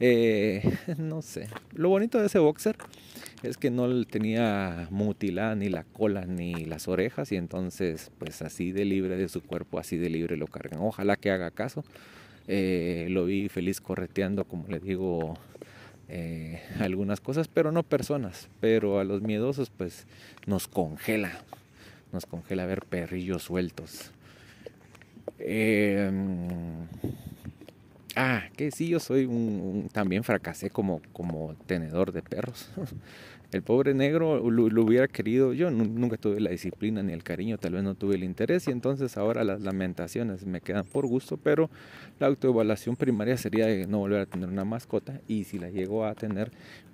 [0.00, 0.62] Eh,
[0.98, 1.48] no sé.
[1.74, 2.76] Lo bonito de ese boxer
[3.44, 8.72] es que no tenía mutilada ni la cola ni las orejas y entonces pues así
[8.72, 10.80] de libre de su cuerpo, así de libre lo cargan.
[10.82, 11.84] Ojalá que haga caso
[12.48, 15.36] eh, lo vi feliz correteando, como le digo,
[16.08, 18.48] eh, algunas cosas, pero no personas.
[18.60, 20.06] Pero a los miedosos, pues
[20.46, 21.32] nos congela,
[22.12, 24.10] nos congela ver perrillos sueltos.
[25.38, 26.86] Em,
[28.16, 32.68] Ah, que sí, yo soy un, también fracasé como, como tenedor de perros.
[33.54, 37.74] El pobre negro lo, hubiera querido, yo nunca tuve la disciplina ni el cariño, tal
[37.74, 41.70] vez no tuve el interés y entonces ahora las lamentaciones me quedan por gusto, pero
[42.18, 46.04] la autoevaluación primaria sería de no volver a tener una mascota y si la llego
[46.04, 46.50] a tener,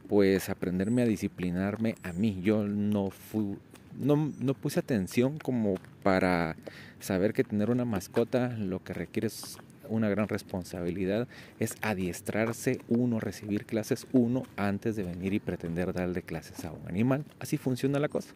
[0.06, 2.42] pues aprenderme a disciplinarme a mí.
[2.42, 3.56] Yo no fui,
[3.98, 6.56] no, no puse atención como para
[6.98, 9.56] saber que tener una mascota lo que requiere es
[9.90, 16.22] una gran responsabilidad es adiestrarse uno, recibir clases uno antes de venir y pretender darle
[16.22, 17.24] clases a un animal.
[17.38, 18.32] Así funciona la cosa.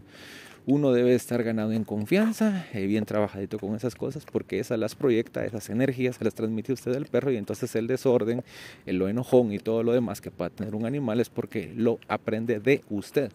[0.66, 4.94] Uno debe estar ganado en confianza, eh, bien trabajadito con esas cosas, porque esas las
[4.94, 8.42] proyecta, esas energías se las transmite usted al perro y entonces el desorden,
[8.86, 11.98] el lo enojón y todo lo demás que pueda tener un animal es porque lo
[12.08, 13.30] aprende de usted.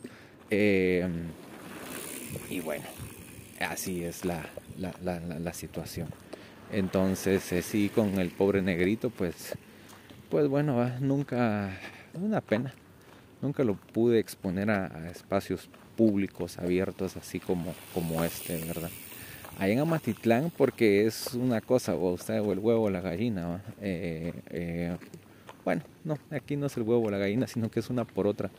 [0.50, 1.08] Eh,
[2.50, 2.86] y bueno,
[3.60, 6.08] así es la, la situación.
[6.72, 9.56] Entonces, eh, sí, con el pobre negrito, pues,
[10.30, 11.72] pues bueno, nunca,
[12.14, 12.74] una pena,
[13.42, 18.90] nunca lo pude exponer a, espacios públicos abiertos así como, como este, ¿verdad?
[19.58, 23.62] Ahí en Amatitlán, porque es una cosa, o usted o el huevo o la gallina,
[23.82, 24.96] eh, eh,
[25.66, 28.28] bueno, no, aquí no es el huevo o la gallina, sino que es una por
[28.28, 28.52] otra.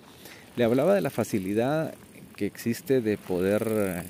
[0.56, 1.94] Le hablaba de la facilidad
[2.36, 4.04] que existe de poder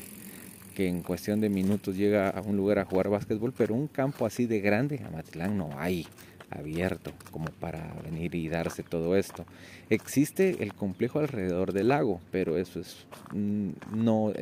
[0.80, 4.24] que en cuestión de minutos llega a un lugar a jugar básquetbol, pero un campo
[4.24, 6.06] así de grande, Amatlán no hay
[6.48, 9.44] abierto como para venir y darse todo esto.
[9.90, 14.32] Existe el complejo alrededor del lago, pero eso es mm, no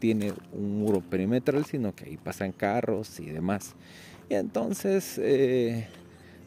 [0.00, 3.76] tiene un muro perimetral, sino que ahí pasan carros y demás.
[4.28, 5.86] Y entonces eh,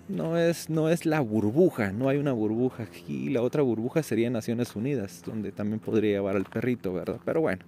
[0.10, 3.30] no, es, no es la burbuja, no hay una burbuja aquí.
[3.30, 7.22] La otra burbuja sería Naciones Unidas, donde también podría llevar al perrito, ¿verdad?
[7.24, 7.64] Pero bueno.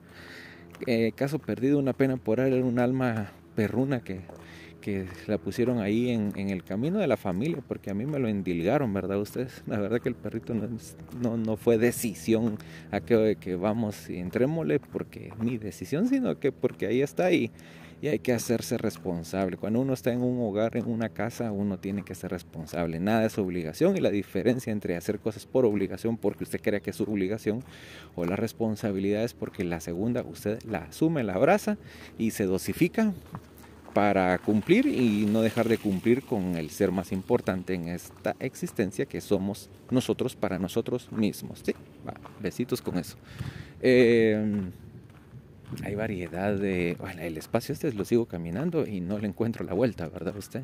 [0.88, 4.22] Eh, caso perdido, una pena por él, un alma perruna que,
[4.80, 8.20] que la pusieron ahí en, en, el camino de la familia, porque a mí me
[8.20, 9.20] lo endilgaron, ¿verdad?
[9.20, 10.70] Ustedes, la verdad que el perrito no,
[11.22, 12.58] no, no fue decisión
[12.92, 17.52] a que, que vamos y entrémosle porque mi decisión, sino que porque ahí está ahí
[18.02, 19.58] y hay que hacerse responsable.
[19.58, 23.00] Cuando uno está en un hogar, en una casa, uno tiene que ser responsable.
[23.00, 26.92] Nada es obligación y la diferencia entre hacer cosas por obligación porque usted cree que
[26.92, 27.64] es su obligación
[28.16, 31.78] o la responsabilidad es porque la segunda usted la asume, la abraza
[32.18, 33.14] y se dosifica
[33.94, 39.06] para cumplir y no dejar de cumplir con el ser más importante en esta existencia
[39.06, 41.62] que somos nosotros para nosotros mismos.
[41.66, 41.74] ¿sí?
[42.40, 43.18] besitos con eso.
[43.82, 44.70] Eh,
[45.84, 46.96] hay variedad de...
[47.00, 50.64] Bueno, el espacio este lo sigo caminando y no le encuentro la vuelta, ¿verdad usted?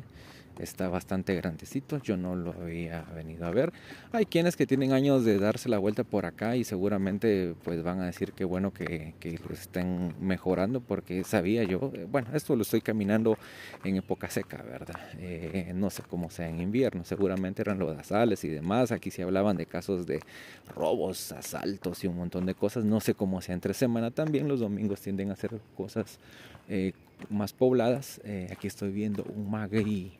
[0.58, 3.72] Está bastante grandecito, yo no lo había venido a ver.
[4.12, 8.00] Hay quienes que tienen años de darse la vuelta por acá y seguramente pues van
[8.00, 12.56] a decir que bueno que, que lo estén mejorando porque sabía yo, eh, bueno, esto
[12.56, 13.38] lo estoy caminando
[13.84, 15.00] en época seca, ¿verdad?
[15.18, 17.96] Eh, no sé cómo sea en invierno, seguramente eran los
[18.44, 20.20] y demás, aquí se hablaban de casos de
[20.74, 24.60] robos, asaltos y un montón de cosas, no sé cómo sea entre semana también, los
[24.60, 26.18] domingos tienden a hacer cosas
[26.68, 26.92] eh,
[27.30, 30.18] más pobladas, aquí estoy viendo un maguey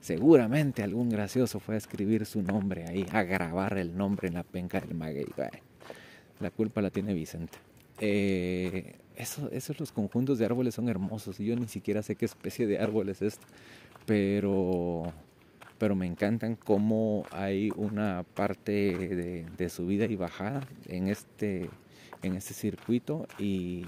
[0.00, 4.42] Seguramente algún gracioso fue a escribir su nombre ahí, a grabar el nombre en la
[4.42, 5.26] penca del maguey.
[6.40, 7.58] La culpa la tiene Vicente.
[8.00, 11.38] Eh, eso, esos los conjuntos de árboles son hermosos.
[11.38, 13.44] Yo ni siquiera sé qué especie de árbol es este,
[14.06, 15.12] pero,
[15.78, 21.68] pero me encantan cómo hay una parte de, de subida y bajada en este,
[22.22, 23.86] en este circuito y,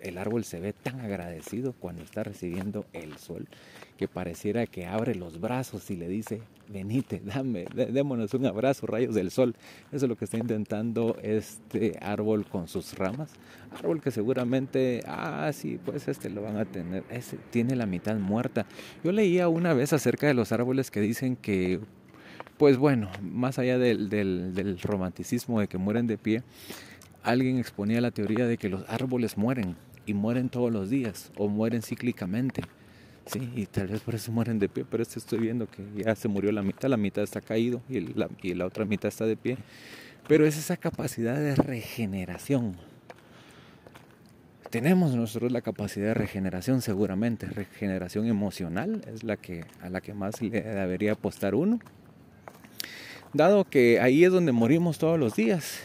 [0.00, 3.46] el, árbol se ve tan agradecido cuando está recibiendo el sol
[4.08, 9.30] pareciera que abre los brazos y le dice, venite, dame, démonos un abrazo, rayos del
[9.30, 9.54] sol.
[9.92, 13.32] Eso es lo que está intentando este árbol con sus ramas.
[13.78, 18.16] Árbol que seguramente, ah, sí, pues este lo van a tener, ese tiene la mitad
[18.16, 18.66] muerta.
[19.04, 21.80] Yo leía una vez acerca de los árboles que dicen que,
[22.58, 26.42] pues bueno, más allá del, del romanticismo de que mueren de pie,
[27.22, 31.48] alguien exponía la teoría de que los árboles mueren y mueren todos los días o
[31.48, 32.62] mueren cíclicamente.
[33.26, 36.14] Sí, y tal vez por eso mueren de pie, pero este estoy viendo que ya
[36.14, 39.26] se murió la mitad, la mitad está caído y la, y la otra mitad está
[39.26, 39.58] de pie.
[40.28, 42.76] Pero es esa capacidad de regeneración.
[44.70, 50.14] Tenemos nosotros la capacidad de regeneración seguramente, regeneración emocional es la que a la que
[50.14, 51.78] más le debería apostar uno.
[53.34, 55.80] Dado que ahí es donde morimos todos los días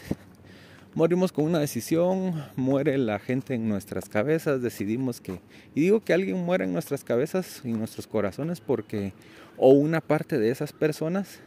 [0.98, 5.40] morimos con una decisión, muere la gente en nuestras cabezas, decidimos que,
[5.72, 9.12] y digo que alguien muere en nuestras cabezas y en nuestros corazones porque,
[9.56, 11.38] o una parte de esas personas,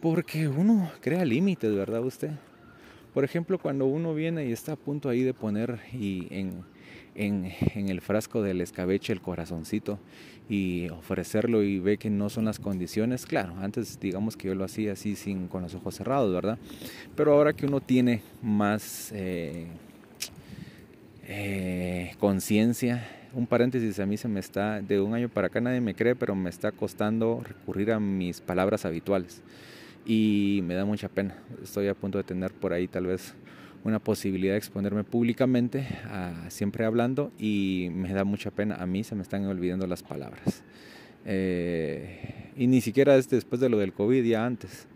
[0.00, 2.30] porque uno crea límites, ¿verdad usted?
[3.12, 6.64] Por ejemplo, cuando uno viene y está a punto ahí de poner y en,
[7.14, 9.98] en, el frasco del escabeche el corazoncito
[10.48, 14.64] y ofrecerlo y ve que no son las condiciones, claro, antes digamos que yo lo
[14.64, 16.58] hacía así sin con los ojos cerrados, ¿verdad?
[17.16, 19.66] Pero ahora que uno tiene más eh,
[21.26, 25.80] eh, conciencia, un paréntesis, a mí se me está, de un año para acá nadie
[25.80, 29.42] me cree, pero me está costando recurrir a mis palabras habituales
[30.06, 31.36] y me da mucha pena.
[31.62, 33.34] Estoy a punto de tener por ahí tal vez
[33.84, 35.86] una posibilidad de exponerme públicamente,
[36.48, 38.76] siempre hablando, y me da mucha pena.
[38.76, 40.62] A mí se me están olvidando las palabras.
[41.26, 44.86] Eh, y ni siquiera es después de lo del COVID, ya antes.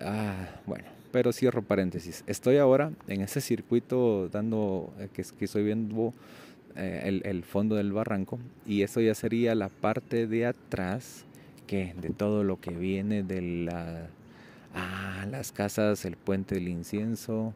[0.00, 2.24] Ah, bueno, pero cierro paréntesis.
[2.26, 6.12] Estoy ahora en ese circuito dando, eh, que, que estoy viendo
[6.76, 11.24] eh, el, el, fondo del barranco, y eso ya sería la parte de atrás
[11.66, 14.08] que de todo lo que viene de la
[14.74, 17.54] ah, las casas, el puente del incienso,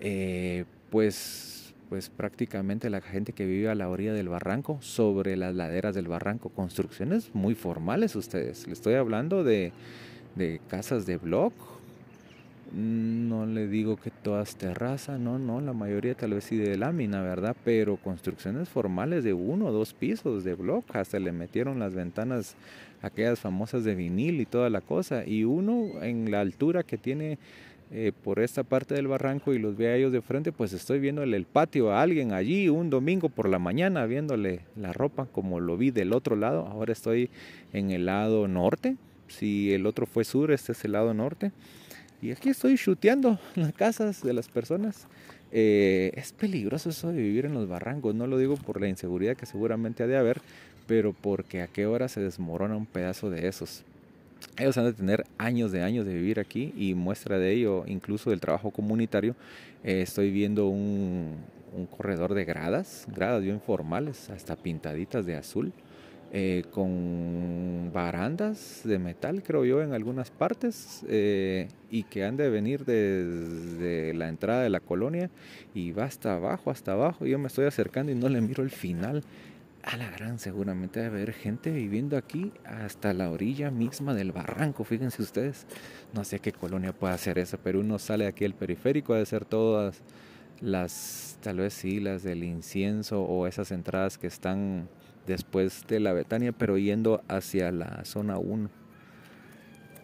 [0.00, 5.54] eh, pues, pues prácticamente la gente que vive a la orilla del barranco, sobre las
[5.54, 8.66] laderas del barranco, construcciones muy formales ustedes.
[8.66, 9.72] Le estoy hablando de,
[10.34, 11.52] de casas de block.
[12.72, 17.20] No le digo que todas terraza, no, no, la mayoría tal vez sí de lámina,
[17.20, 17.56] ¿verdad?
[17.64, 22.54] Pero construcciones formales de uno o dos pisos de block, hasta le metieron las ventanas
[23.02, 25.26] aquellas famosas de vinil y toda la cosa.
[25.26, 27.38] Y uno en la altura que tiene
[27.92, 31.00] eh, por esta parte del barranco y los ve a ellos de frente, pues estoy
[31.00, 35.58] viéndole el patio a alguien allí un domingo por la mañana, viéndole la ropa como
[35.58, 36.66] lo vi del otro lado.
[36.66, 37.30] Ahora estoy
[37.72, 38.96] en el lado norte.
[39.26, 41.50] Si el otro fue sur, este es el lado norte.
[42.22, 45.08] Y aquí estoy chuteando las casas de las personas.
[45.50, 49.36] Eh, es peligroso eso de vivir en los barrancos, no lo digo por la inseguridad
[49.36, 50.40] que seguramente ha de haber,
[50.86, 53.82] pero porque a qué hora se desmorona un pedazo de esos.
[54.58, 58.30] Ellos han de tener años de años de vivir aquí y muestra de ello, incluso
[58.30, 59.34] del trabajo comunitario,
[59.84, 61.36] eh, estoy viendo un,
[61.96, 65.72] corredor de gradas, gradas bien formales, hasta pintaditas de azul,
[66.32, 72.50] eh, con barandas de metal, creo yo, en algunas partes, eh, y que han de
[72.50, 75.30] venir desde la entrada de la colonia
[75.74, 77.24] y va hasta abajo, hasta abajo.
[77.24, 79.22] Yo me estoy acercando y no le miro el final
[79.82, 84.84] a la gran, seguramente debe haber gente viviendo aquí hasta la orilla misma del barranco,
[84.84, 85.66] fíjense ustedes.
[86.12, 89.44] No sé qué colonia puede hacer eso, pero uno sale aquí al periférico, de ser
[89.44, 90.02] todas
[90.60, 94.88] las, tal vez sí, las del incienso o esas entradas que están
[95.26, 98.68] después de la Betania, pero yendo hacia la zona 1.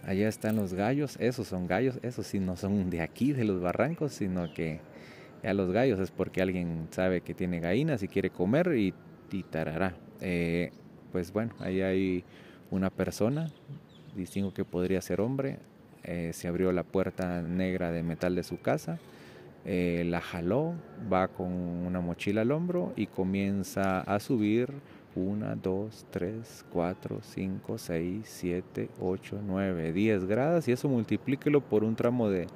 [0.04, 3.60] Allá están los gallos, esos son gallos, esos sí no son de aquí, de los
[3.60, 4.80] barrancos, sino que
[5.42, 8.94] a los gallos es porque alguien sabe que tiene gallinas y quiere comer y
[9.32, 9.44] y
[10.20, 10.70] eh,
[11.12, 12.24] pues bueno, ahí hay
[12.70, 13.48] una persona,
[14.14, 15.58] distingo que podría ser hombre,
[16.04, 18.98] eh, se abrió la puerta negra de metal de su casa,
[19.64, 20.74] eh, la jaló,
[21.12, 24.72] va con una mochila al hombro y comienza a subir
[25.16, 31.82] una, dos, tres, cuatro, cinco, seis, siete, ocho, nueve, diez gradas y eso multiplíquelo por
[31.82, 32.46] un tramo de,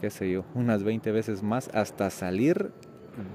[0.00, 2.70] qué sé yo, unas 20 veces más hasta salir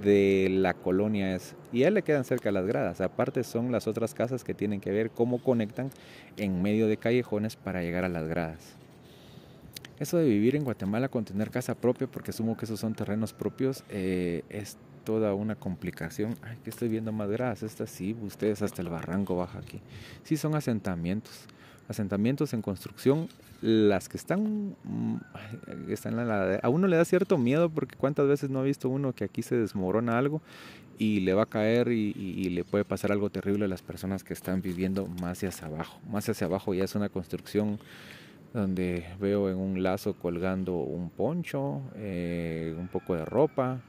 [0.03, 1.55] de la colonia es.
[1.71, 3.01] Y a él le quedan cerca las gradas.
[3.01, 5.89] Aparte son las otras casas que tienen que ver cómo conectan
[6.37, 8.75] en medio de callejones para llegar a las gradas.
[9.99, 13.33] Eso de vivir en Guatemala con tener casa propia, porque asumo que esos son terrenos
[13.33, 16.35] propios, eh, es toda una complicación.
[16.41, 17.63] Ay, que estoy viendo más gradas.
[17.63, 19.81] Estas sí, ustedes hasta el barranco baja aquí.
[20.23, 21.47] Sí, son asentamientos
[21.89, 23.27] asentamientos en construcción,
[23.61, 25.17] las que están, mm,
[25.89, 29.11] están la, a uno le da cierto miedo porque cuántas veces no ha visto uno
[29.13, 30.41] que aquí se desmorona algo
[30.97, 32.13] y le va a caer y,
[32.49, 35.99] le puede pasar algo terrible a las personas que están viviendo más hacia abajo.
[36.09, 37.79] Más hacia abajo ya es una construcción
[38.53, 43.79] donde veo en un lazo colgando un poncho, eh, un poco de ropa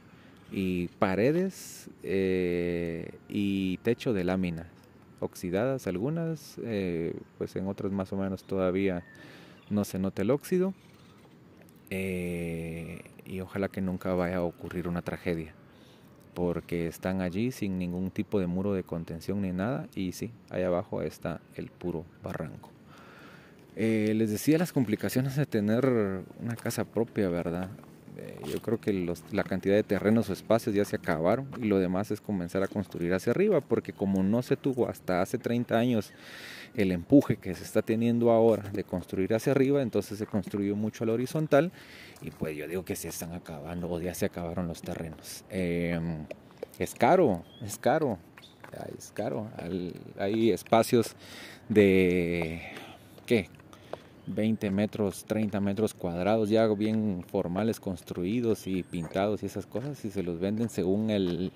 [0.53, 4.67] y paredes eh, y techo de lámina
[5.21, 9.05] oxidadas algunas, eh, pues en otras más o menos todavía
[9.69, 10.75] no se nota el óxido.
[11.91, 15.55] Eh, y ojalá que nunca vaya a ocurrir una tragedia,
[16.35, 20.63] porque están allí sin ningún tipo de muro de contención ni nada, y sí, ahí
[20.63, 22.71] abajo está el puro barranco.
[23.77, 27.71] Eh, les decía las complicaciones de tener una casa propia, ¿verdad?
[28.47, 32.11] Yo creo que la cantidad de terrenos o espacios ya se acabaron y lo demás
[32.11, 36.13] es comenzar a construir hacia arriba, porque como no se tuvo hasta hace 30 años
[36.75, 41.05] el empuje que se está teniendo ahora de construir hacia arriba, entonces se construyó mucho
[41.05, 41.73] al horizontal
[42.23, 45.45] y pues yo digo que se están acabando o ya se acabaron los terrenos.
[45.51, 46.27] Em,
[46.79, 48.19] es caro, es caro,
[48.97, 49.49] es caro.
[50.19, 51.15] hay espacios
[51.69, 52.63] de,
[53.27, 53.49] ¿qué?
[54.27, 60.11] 20 metros, 30 metros cuadrados, ya bien formales, construidos y pintados y esas cosas, y
[60.11, 61.53] se los venden según el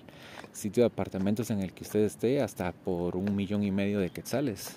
[0.53, 4.11] sitio de apartamentos en el que usted esté, hasta por un millón y medio de
[4.11, 4.77] quetzales.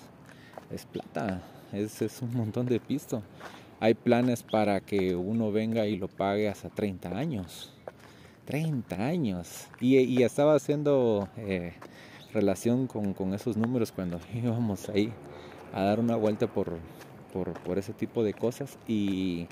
[0.70, 3.22] Es plata, es, es un montón de pisto.
[3.80, 7.72] Hay planes para que uno venga y lo pague hasta 30 años.
[8.44, 9.66] 30 años.
[9.80, 11.74] Y, estaba haciendo eh,
[12.32, 15.12] relación con, con esos números cuando íbamos ahí
[15.72, 16.78] a dar una vuelta por,
[17.64, 18.78] por, ese tipo de cosas.
[18.86, 19.46] Y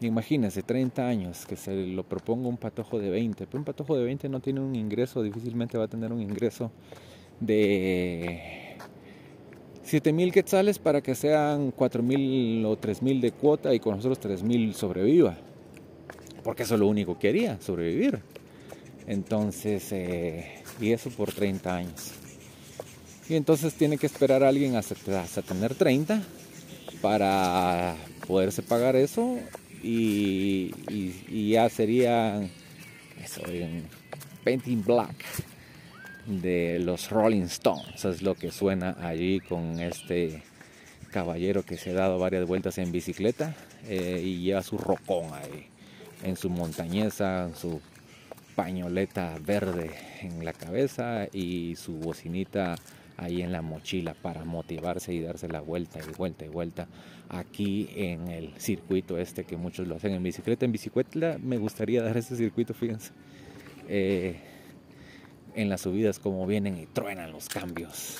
[0.00, 3.46] imagínense, 30 años, que se lo proponga un patojo de 20.
[3.46, 6.70] Pero un patojo de 20 no tiene un ingreso, difícilmente va a tener un ingreso
[7.40, 8.76] de
[9.84, 13.96] 7 mil quetzales para que sean 4 mil o 3 mil de cuota y con
[13.96, 15.36] nosotros 3 mil sobreviva.
[16.42, 18.20] Porque eso es lo único que quería, sobrevivir.
[19.06, 22.12] Entonces, eh, y eso por 30 años.
[23.28, 26.22] Y entonces tiene que esperar a alguien hasta, hasta tener 30
[27.04, 27.96] para
[28.26, 29.38] poderse pagar eso
[29.82, 30.72] y,
[31.50, 32.40] ya sería
[33.22, 33.42] eso
[34.42, 35.14] Painting Black
[36.24, 38.06] de los Rolling Stones.
[38.06, 40.42] Es lo que suena allí con este
[41.10, 43.54] caballero que se ha dado varias vueltas en bicicleta
[43.86, 45.66] eh, y lleva su rocón ahí
[46.22, 47.82] en su montañesa, su
[48.56, 49.90] pañoleta verde
[50.22, 52.76] en la cabeza y su bocinita
[53.16, 56.88] ahí en la mochila para motivarse y darse la vuelta y vuelta y vuelta
[57.28, 60.64] aquí en el circuito este que muchos lo hacen en bicicleta.
[60.64, 63.12] En bicicleta me gustaría dar ese circuito, fíjense.
[63.88, 64.36] Eh,
[65.54, 68.18] en las subidas como vienen y truenan los cambios.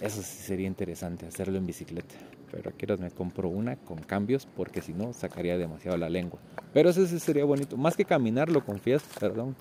[0.00, 2.14] Eso sí sería interesante hacerlo en bicicleta.
[2.50, 6.40] Pero aquí me compro una con cambios porque si no sacaría demasiado la lengua.
[6.72, 7.76] Pero eso sí sería bonito.
[7.76, 9.54] Más que caminar, lo confieso, perdón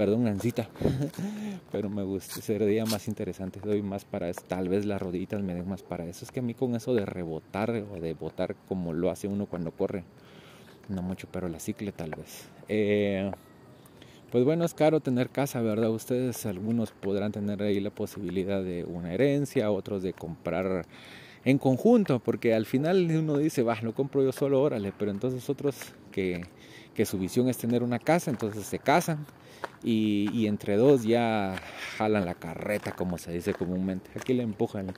[0.00, 0.66] perdón, Nancita,
[1.72, 5.52] pero me gusta, sería más interesante, doy más para eso, tal vez las rodillitas me
[5.52, 8.56] den más para eso, es que a mí con eso de rebotar o de botar
[8.66, 10.04] como lo hace uno cuando corre,
[10.88, 12.48] no mucho, pero la cicle tal vez.
[12.68, 13.30] Eh,
[14.32, 15.90] pues bueno, es caro tener casa, ¿verdad?
[15.90, 20.86] Ustedes, algunos podrán tener ahí la posibilidad de una herencia, otros de comprar
[21.44, 25.50] en conjunto, porque al final uno dice, va, lo compro yo solo, órale, pero entonces
[25.50, 25.76] otros
[26.10, 26.40] que,
[26.94, 29.26] que su visión es tener una casa, entonces se casan
[29.82, 31.56] y, entre dos ya
[31.96, 34.10] jalan la carreta, como se dice comúnmente.
[34.14, 34.92] Aquí le empuja el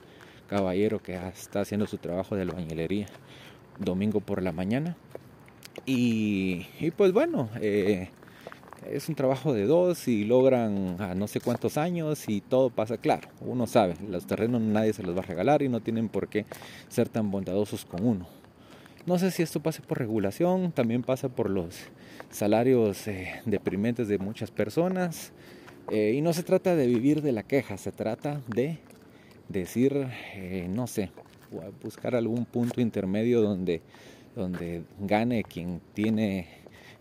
[0.47, 3.07] caballero que está haciendo su trabajo de albañilería
[3.79, 4.95] domingo por la mañana.
[5.85, 6.65] Y,
[6.97, 8.09] pues bueno, eh,
[8.89, 12.97] es un trabajo de dos y logran a no sé cuántos años y todo pasa
[12.97, 13.29] claro.
[13.41, 16.45] Uno sabe, los terrenos nadie se los va a regalar y no tienen por qué
[16.89, 18.42] ser tan bondadosos con uno.
[19.05, 21.75] No sé si esto pasa por regulación, también pasa por los
[22.29, 25.33] salarios eh, deprimentes de muchas personas.
[25.91, 28.77] Eh, y no se trata de vivir de la queja, se trata de
[29.49, 31.11] decir, eh, no sé,
[31.83, 33.81] buscar algún punto intermedio donde,
[34.37, 36.47] donde gane quien tiene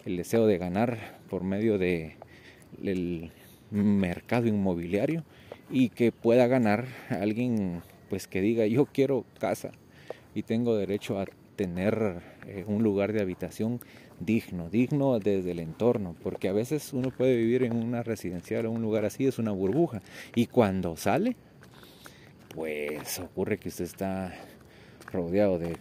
[0.04, 2.16] el deseo de ganar por medio de
[2.82, 3.30] el
[3.70, 5.22] mercado inmobiliario
[5.70, 7.80] y que pueda ganar alguien
[8.10, 9.70] pues que diga yo quiero casa
[10.34, 11.26] y tengo derecho a
[11.56, 13.80] tener eh, un lugar de habitación
[14.20, 18.70] digno, digno desde el entorno, porque a veces uno puede vivir en una residencial o
[18.70, 20.02] un lugar así, es una burbuja,
[20.34, 21.36] y cuando sale,
[22.54, 24.34] pues ocurre que usted está
[25.10, 25.76] rodeado de,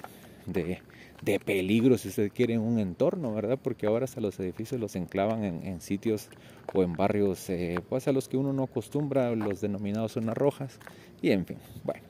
[0.46, 3.60] de, peligro, si usted quiere, en un entorno, ¿verdad?
[3.62, 6.30] Porque ahora hasta los edificios los enclavan en, sitios
[6.74, 10.80] o en barrios eh, pues a los que uno no acostumbra, los denominados zonas rojas,
[11.22, 12.04] y en fin, bueno.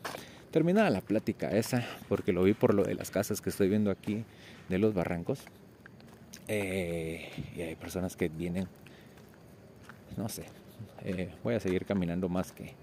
[0.51, 3.89] Terminada la plática esa, porque lo vi por lo de las casas que estoy viendo
[3.89, 4.25] aquí
[4.67, 5.39] de los barrancos.
[6.49, 8.67] Eh, y hay personas que vienen,
[10.17, 10.43] no sé,
[11.05, 12.73] eh, voy a seguir caminando más que,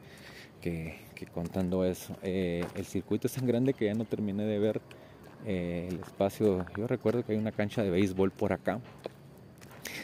[0.63, 2.17] que, contando eso.
[2.23, 4.81] Eh, el circuito es tan grande que ya no terminé de ver
[5.45, 6.65] el espacio.
[6.75, 8.81] Yo recuerdo que hay una cancha de béisbol por acá.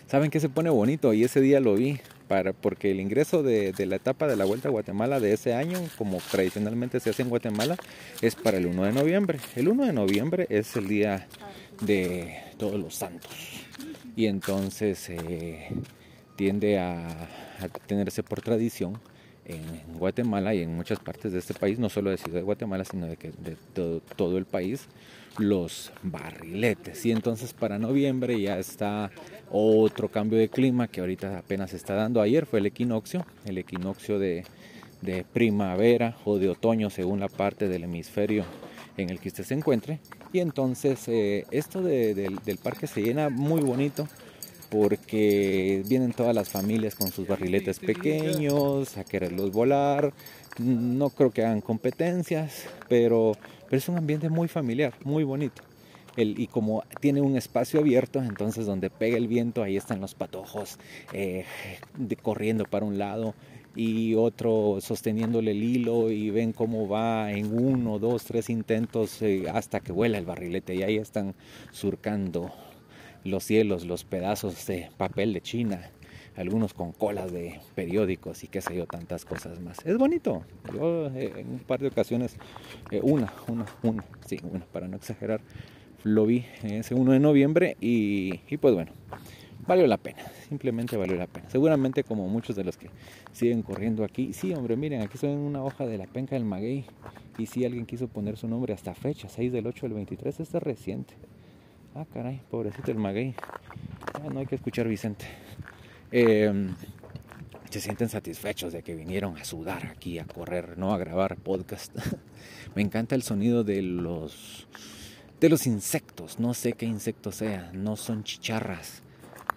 [0.06, 1.14] ¿Saben que se pone bonito?
[1.14, 1.98] Y ese día lo vi
[2.28, 5.78] para, porque el ingreso de, la etapa de la Vuelta a Guatemala de ese año,
[5.96, 7.76] como tradicionalmente se hace en Guatemala,
[8.20, 9.38] es para el 1 de noviembre.
[9.56, 11.26] El 1 de noviembre es el día
[11.80, 13.32] de todos los santos
[14.16, 15.68] y entonces eh,
[16.36, 17.28] tiende a,
[17.86, 19.00] tenerse por tradición
[19.46, 22.84] en Guatemala y en muchas partes de este país, no solo de Ciudad de Guatemala,
[22.84, 24.86] sino de, de todo el país,
[25.38, 27.04] los barriletes.
[27.06, 29.10] Y entonces para noviembre ya está
[29.50, 32.20] otro cambio de clima que ahorita apenas se está dando.
[32.20, 34.44] Ayer fue el equinoccio, el equinoccio de,
[35.32, 38.44] primavera o de otoño según la parte del hemisferio
[38.96, 40.00] en el que usted se encuentre.
[40.32, 44.08] Y entonces eh, esto del parque se llena muy bonito
[44.70, 50.12] porque vienen todas las familias con sus barriletes pequeños a quererlos volar.
[50.58, 53.36] No creo que hagan competencias, pero
[53.76, 55.62] es un ambiente muy familiar, muy bonito.
[56.16, 60.78] Y como tiene un espacio abierto, entonces donde pega el viento, ahí están los patojos
[61.12, 61.44] eh,
[62.22, 63.34] corriendo para un lado
[63.74, 69.46] y otro sosteniéndole el hilo y ven cómo va en uno, dos, tres intentos eh,
[69.52, 71.34] hasta que vuela el barrilete y ahí están
[71.72, 72.52] surcando
[73.24, 75.90] los cielos, los pedazos de papel de China
[76.36, 79.84] algunos con colas de periódicos y qué sé yo, tantas cosas más.
[79.84, 80.42] Es bonito.
[80.72, 82.36] Yo eh, en un par de ocasiones,
[82.90, 85.40] eh, una, una, una, sí, una, para no exagerar,
[86.02, 88.92] lo vi ese 1 de noviembre y, y, pues bueno,
[89.66, 91.48] valió la pena, simplemente valió la pena.
[91.48, 92.90] Seguramente como muchos de los que
[93.32, 96.44] siguen corriendo aquí, sí, hombre, miren, aquí estoy en una hoja de la penca del
[96.44, 96.84] maguey
[97.38, 100.56] y si alguien quiso poner su nombre hasta fecha, 6 del 8 del 23, este
[100.56, 101.14] es reciente.
[101.94, 103.34] Ah, caray, pobrecito el maguey.
[104.14, 105.26] Ah, no hay que escuchar Vicente.
[106.16, 106.72] Em,
[107.70, 111.92] se sienten satisfechos de que vinieron a sudar aquí, a correr, no a grabar podcast.
[112.76, 114.68] Me encanta el sonido de los
[115.40, 116.38] de los insectos.
[116.38, 119.02] No sé qué insecto sea, no son chicharras,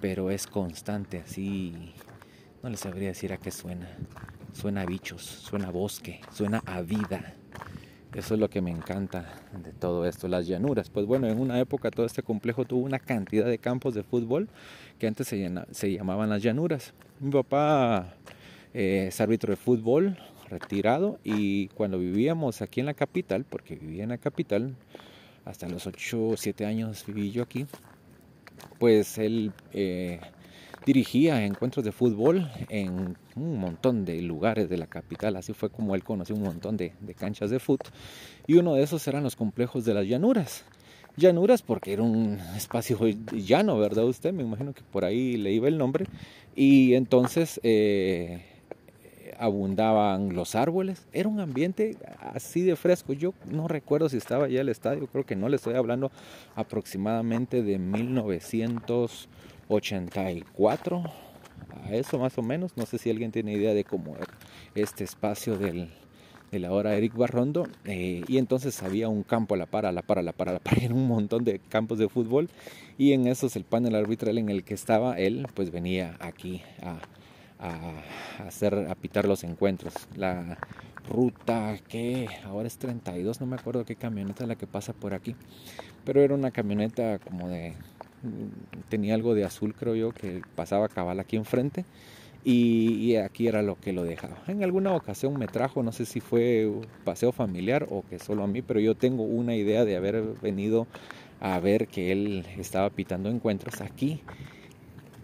[0.02, 1.94] pero es constante, así.
[2.64, 3.96] No les sabría decir a qué suena.
[4.52, 7.36] Suena a bichos, suena a bosque, suena a vida.
[8.14, 9.26] Eso es lo que me encanta
[9.64, 10.90] de todo esto, las llanuras.
[10.90, 14.48] Pues bueno, en una época todo este complejo tuvo una cantidad de campos de fútbol
[14.98, 16.94] que antes se, llamaban las llanuras.
[17.20, 18.16] Mi papá
[18.74, 20.18] eh, es árbitro de fútbol
[20.50, 24.76] retirado y cuando vivíamos aquí en la capital, porque vivía en la capital,
[25.46, 27.68] hasta los 8 o 7 años viví yo aquí,
[28.80, 30.20] pues él eh,
[30.88, 35.36] dirigía encuentros de fútbol en un montón de lugares de la capital.
[35.36, 37.92] Así fue como él conoció un montón de, canchas de fútbol.
[38.48, 40.64] Y uno de esos eran los complejos de las llanuras.
[41.18, 42.98] Llanuras porque era un espacio
[43.34, 44.06] llano, ¿verdad?
[44.06, 46.06] Usted me imagino que por ahí le iba el nombre.
[46.56, 48.46] Y entonces eh,
[49.38, 51.06] abundaban los árboles.
[51.12, 51.98] Era un ambiente
[52.34, 53.12] así de fresco.
[53.12, 56.12] Yo no recuerdo si estaba ya el estadio, creo que no le estoy hablando
[56.56, 59.28] aproximadamente de 1900.
[59.70, 61.04] 84,
[61.84, 62.76] a eso más o menos.
[62.78, 64.28] No sé si alguien tiene idea de cómo era
[64.76, 65.90] este espacio del,
[66.52, 67.68] de la hora Eric Barrondo.
[67.86, 70.50] Eh, y entonces había un campo a la par, a la par, a la par,
[70.50, 72.50] a la par, en un montón de campos de fútbol.
[72.98, 77.00] Y en esos el panel arbitral en el que estaba él, pues venía aquí a,
[77.60, 79.94] a hacer, a pitar los encuentros.
[80.16, 80.58] La
[81.10, 85.36] ruta que ahora es 32, no me acuerdo qué camioneta la que pasa por aquí.
[86.04, 87.74] Pero era una camioneta como de
[88.90, 91.86] tenía algo de azul creo yo que pasaba cabal aquí enfrente
[92.50, 94.38] y, aquí era lo que lo dejaba.
[94.48, 96.72] En alguna ocasión me trajo, no sé si fue
[97.04, 100.88] paseo familiar o que solo a mí, pero yo tengo una idea de haber venido
[101.42, 104.22] a ver que él estaba pitando encuentros aquí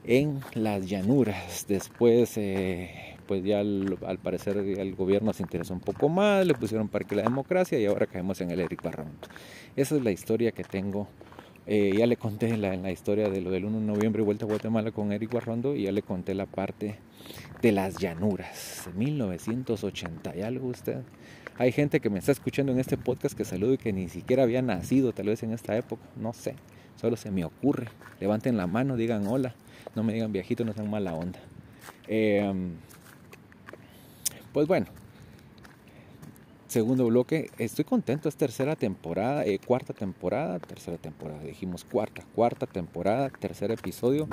[0.04, 1.66] en las llanuras.
[1.70, 6.90] Después, eh, pues ya al, parecer el gobierno se interesó un poco más, le pusieron
[6.90, 9.12] Parque la Democracia y ahora caemos en el Eric Barrón.
[9.78, 11.08] Esa es la historia que tengo
[11.66, 14.48] eh, ya le conté la, la historia de lo del 1 de noviembre vuelta a
[14.48, 16.98] Guatemala con Eric Guarrondo y ya le conté la parte
[17.62, 21.02] de las llanuras, 1980 y algo usted.
[21.58, 24.44] Hay gente que me está escuchando en este podcast que saludo y que ni siquiera
[24.44, 26.56] había nacido tal vez en esta época, no sé,
[27.00, 27.88] solo se me ocurre.
[28.20, 29.56] Levanten la mano, digan hola,
[29.96, 31.40] no me digan viejito, no sean mala onda.
[32.08, 32.72] Em,
[34.52, 34.88] pues bueno,
[36.74, 37.52] segundo bloque.
[37.60, 43.70] Estoy contento, es tercera temporada, eh, cuarta temporada, tercera temporada, dijimos cuarta, cuarta temporada, tercer
[43.70, 44.28] episodio.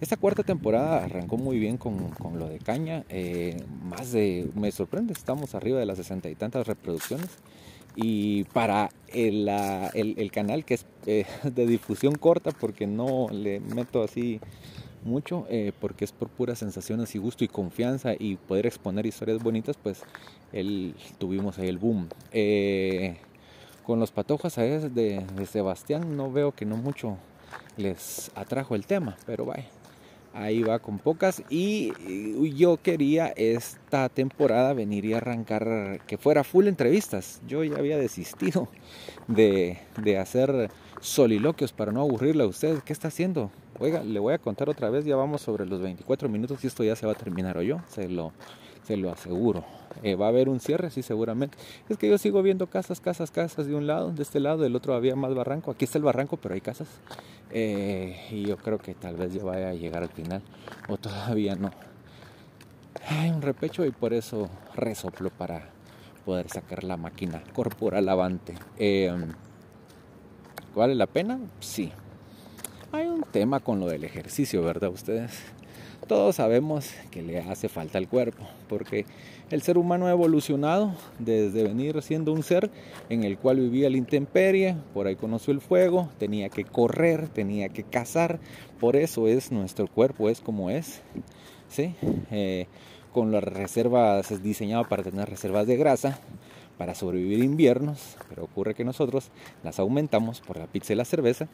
[0.00, 4.72] Esta cuarta temporada arrancó muy bien con, con lo de caña, eh, más de, me
[4.72, 7.30] sorprende, estamos arriba de las sesenta y tantas reproducciones.
[7.94, 9.48] Y para el,
[9.94, 14.40] el, el canal que es eh, de difusión corta, porque no le meto así
[15.04, 15.46] mucho
[15.80, 20.02] porque es por puras sensaciones y gusto y confianza y poder exponer historias bonitas, pues
[20.54, 22.08] él, tuvimos ahí el boom.
[22.32, 23.16] Eh,
[23.84, 27.18] con los patojos a de, de, Sebastián no veo que no mucho
[27.76, 29.66] les atrajo el tema, pero vaya,
[30.32, 31.92] ahí va con pocas y
[32.56, 37.42] yo quería esta temporada venir y arrancar que fuera full entrevistas.
[37.46, 38.68] Yo ya había desistido
[39.28, 42.78] de, de hacer soliloquios para no aburrirle a usted.
[42.84, 43.50] ¿Qué está haciendo?
[43.78, 46.84] Oiga, le voy a contar otra vez, ya vamos sobre los 24 minutos y esto
[46.84, 47.80] ya se va a terminar, ¿o yo?
[47.88, 48.32] Se lo,
[48.84, 49.64] se lo aseguro.
[50.02, 51.56] Eh, va a haber un cierre, sí, seguramente.
[51.88, 54.76] Es que yo sigo viendo casas, casas, casas de un lado, de este lado, del
[54.76, 55.70] otro había más barranco.
[55.70, 56.88] Aquí está el barranco, pero hay casas.
[57.50, 60.42] Eh, y yo creo que tal vez ya vaya a llegar al final,
[60.88, 61.70] o todavía no.
[63.08, 65.70] Hay un repecho y por eso resoplo para
[66.24, 68.54] poder sacar la máquina corporal avante.
[68.78, 69.14] Eh,
[70.74, 71.38] ¿Vale la pena?
[71.60, 71.92] Sí.
[72.92, 74.90] Hay un tema con lo del ejercicio, ¿verdad?
[74.90, 75.30] Ustedes
[76.06, 79.06] todos sabemos que le hace falta al cuerpo, porque
[79.50, 82.70] el ser humano ha evolucionado desde venir siendo un ser
[83.08, 87.68] en el cual vivía la intemperie, por ahí conoció el fuego, tenía que correr, tenía
[87.68, 88.38] que cazar,
[88.80, 91.02] por eso es nuestro cuerpo, es como es,
[91.68, 91.94] ¿sí?
[92.30, 92.66] Eh,
[93.12, 96.18] con las reservas, es diseñado para tener reservas de grasa,
[96.78, 99.30] para sobrevivir inviernos, pero ocurre que nosotros
[99.62, 101.48] las aumentamos por la pizza y la cerveza,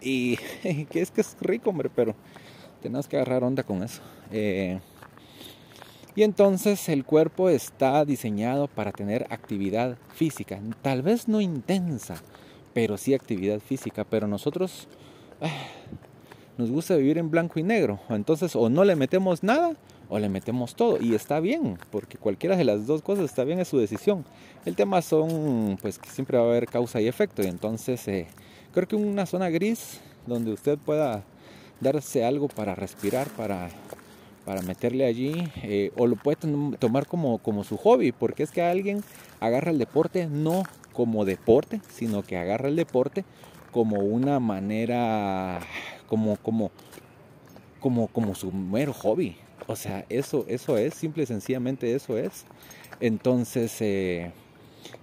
[0.00, 0.36] y
[0.90, 2.14] que es que es rico, hombre, pero
[2.80, 4.00] tenemos que agarrar onda con eso.
[4.32, 4.80] Eh,
[6.16, 12.16] y entonces el cuerpo está diseñado para tener actividad física, tal vez no intensa,
[12.74, 14.04] pero sí actividad física.
[14.04, 14.88] Pero nosotros
[15.40, 15.48] ah,
[16.58, 18.00] nos gusta vivir en blanco y negro.
[18.08, 19.76] Entonces o no le metemos nada
[20.08, 20.98] o le metemos todo.
[21.00, 24.24] Y está bien, porque cualquiera de las dos cosas está bien, es su decisión.
[24.64, 27.42] El tema son, pues que siempre va a haber causa y efecto.
[27.42, 28.26] Y entonces eh,
[28.74, 31.24] creo que una zona gris donde usted pueda
[31.80, 33.70] darse algo para respirar, para,
[34.44, 36.36] para meterle allí, eh, o lo puede
[36.78, 39.02] tomar como, como su hobby, porque es que alguien
[39.40, 43.24] agarra el deporte no como deporte, sino que agarra el deporte
[43.70, 45.60] como una manera,
[46.08, 46.70] como, como,
[47.80, 49.36] como, como su mero hobby.
[49.66, 52.44] O sea, eso, eso es, simple y sencillamente eso es.
[52.98, 54.32] Entonces, eh,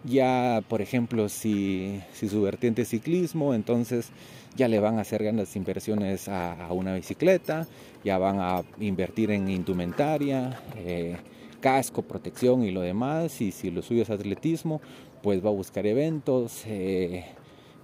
[0.04, 4.10] ya, por ejemplo, si, si su vertiente es ciclismo, entonces
[4.58, 7.68] ya le van a hacer grandes inversiones a, una bicicleta,
[8.04, 11.16] ya van a invertir en indumentaria, eh,
[11.62, 13.40] casco, protección y lo demás.
[13.40, 14.82] Y si lo suyo es atletismo,
[15.22, 17.26] pues va a buscar eventos eh,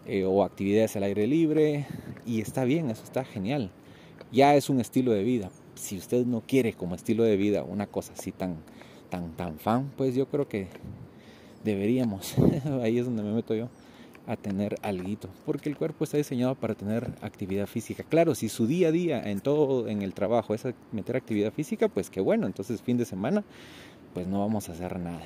[0.08, 1.86] eh, o actividades al aire libre.
[2.26, 3.70] Y está bien, eso está genial.
[4.32, 5.52] Ya es un estilo de vida.
[5.76, 8.56] Si usted no quiere como estilo de vida una cosa así tan,
[9.10, 10.68] tan, tan fan, pues yo creo que
[11.64, 12.34] deberíamos.
[12.82, 13.70] Ahí es donde me meto yo
[14.28, 18.04] a tener alguito, porque el cuerpo está diseñado para tener actividad física.
[18.04, 21.90] Claro, si su día a día en todo en el trabajo es meter actividad física,
[21.90, 23.44] pues qué bueno, entonces fin de semana
[24.14, 25.22] pues no vamos a hacer nada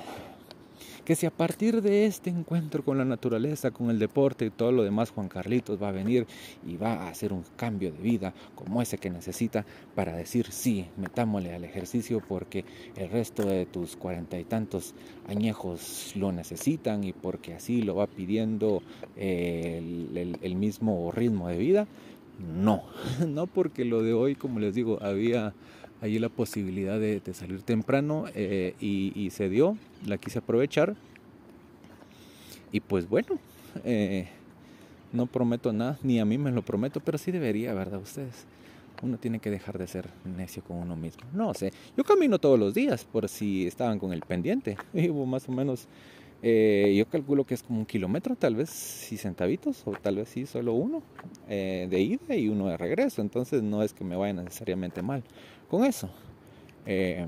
[1.08, 4.72] que si a partir de este encuentro con la naturaleza, con el deporte y todo
[4.72, 6.26] lo demás, Juan Carlitos va a venir
[6.66, 10.84] y va a hacer un cambio de vida como ese que necesita para decir sí,
[10.98, 14.94] metámosle al ejercicio porque el resto de tus cuarenta y tantos
[15.26, 18.82] añejos lo necesitan y porque así lo va pidiendo
[19.16, 19.78] eh,
[20.42, 21.86] el, mismo ritmo de vida.
[22.38, 22.82] No,
[23.26, 25.54] no porque lo de hoy, como les digo, había
[26.00, 29.76] allí la posibilidad de, salir temprano eh, y, se dio,
[30.06, 30.96] la quise aprovechar.
[32.70, 33.38] Y pues bueno,
[33.84, 34.28] eh,
[35.12, 38.00] no prometo nada, ni a mí me lo prometo, pero sí debería, ¿verdad?
[38.00, 38.46] Ustedes.
[39.00, 41.22] Uno tiene que dejar de ser necio con uno mismo.
[41.32, 44.76] No sé, yo camino todos los días por si estaban con el pendiente.
[44.92, 45.86] Vivo más o menos,
[46.42, 50.30] eh, yo calculo que es como un kilómetro, tal vez sí centavitos, o tal vez
[50.30, 51.02] sí solo uno
[51.46, 53.22] de ida y uno de regreso.
[53.22, 55.22] Entonces no es que me vaya necesariamente mal
[55.68, 56.08] con eso.
[56.86, 57.26] Eh,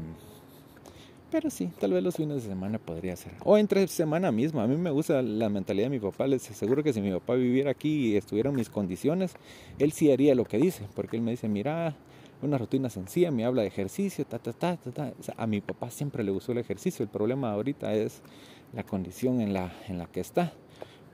[1.30, 3.32] pero sí, tal vez los fines de semana podría ser.
[3.44, 4.64] O entre semana misma.
[4.64, 6.26] A mí me gusta la mentalidad de mi papá.
[6.26, 9.34] Les aseguro que si mi papá viviera aquí y estuviera en mis condiciones,
[9.78, 10.86] él sí haría lo que dice.
[10.96, 11.94] Porque él me dice, mira,
[12.42, 16.24] una rutina sencilla, me habla de ejercicio, ta, ta, ta, ta, a mi papá siempre
[16.24, 17.04] le gustó el ejercicio.
[17.04, 18.22] El problema ahorita es
[18.72, 20.52] la condición en la, en la que está.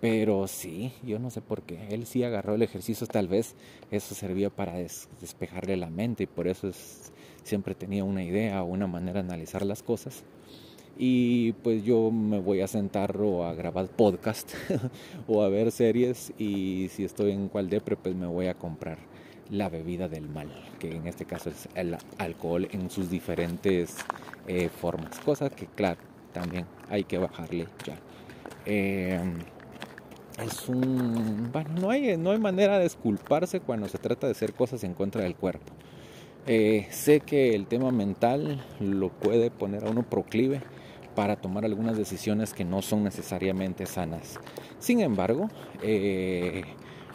[0.00, 1.88] Pero sí, yo no sé por qué.
[1.90, 3.54] Él sí agarró el ejercicio, tal vez
[3.90, 8.66] eso servía para despejarle la mente y por eso es, siempre tenía una idea o
[8.66, 10.24] una manera de analizar las cosas.
[10.98, 14.52] Y pues yo me voy a sentar o a grabar podcast
[15.28, 18.98] o a ver series y si estoy en cual depre pues me voy a comprar
[19.50, 23.96] la bebida del mal, que en este caso es el alcohol en sus diferentes
[24.46, 25.18] eh, formas.
[25.20, 26.00] Cosa que claro,
[26.32, 27.96] también hay que bajarle ya.
[28.64, 29.20] Eh,
[30.44, 31.50] es un...
[31.52, 34.94] Bueno, no hay, no hay manera de disculparse cuando se trata de hacer cosas en
[34.94, 35.72] contra del cuerpo.
[36.46, 40.60] Eh, sé que el tema mental lo puede poner a uno proclive
[41.14, 44.38] para tomar algunas decisiones que no son necesariamente sanas.
[44.78, 45.48] Sin embargo,
[45.82, 46.62] eh,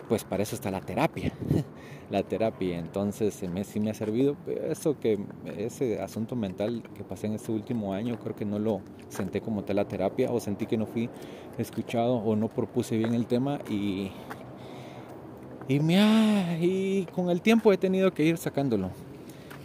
[0.09, 1.31] pues para eso está la terapia.
[2.11, 4.35] la terapia, entonces me, sí me ha servido.
[4.69, 5.19] Eso que
[5.57, 9.63] ese asunto mental que pasé en este último año, creo que no lo senté como
[9.63, 11.09] tal la terapia o sentí que no fui
[11.57, 14.11] escuchado o no propuse bien el tema y
[15.67, 18.91] y, me y con el tiempo he tenido que ir sacándolo.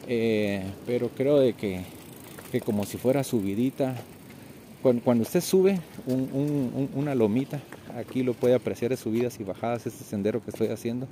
[0.08, 1.82] Eh, pero creo de que,
[2.52, 3.96] que, como si fuera subidita,
[4.82, 5.80] cuando, usted sube
[6.94, 7.60] una lomita,
[7.96, 11.08] aquí lo puede apreciar subidas y bajadas, este sendero que estoy haciendo,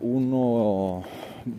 [0.00, 1.02] uno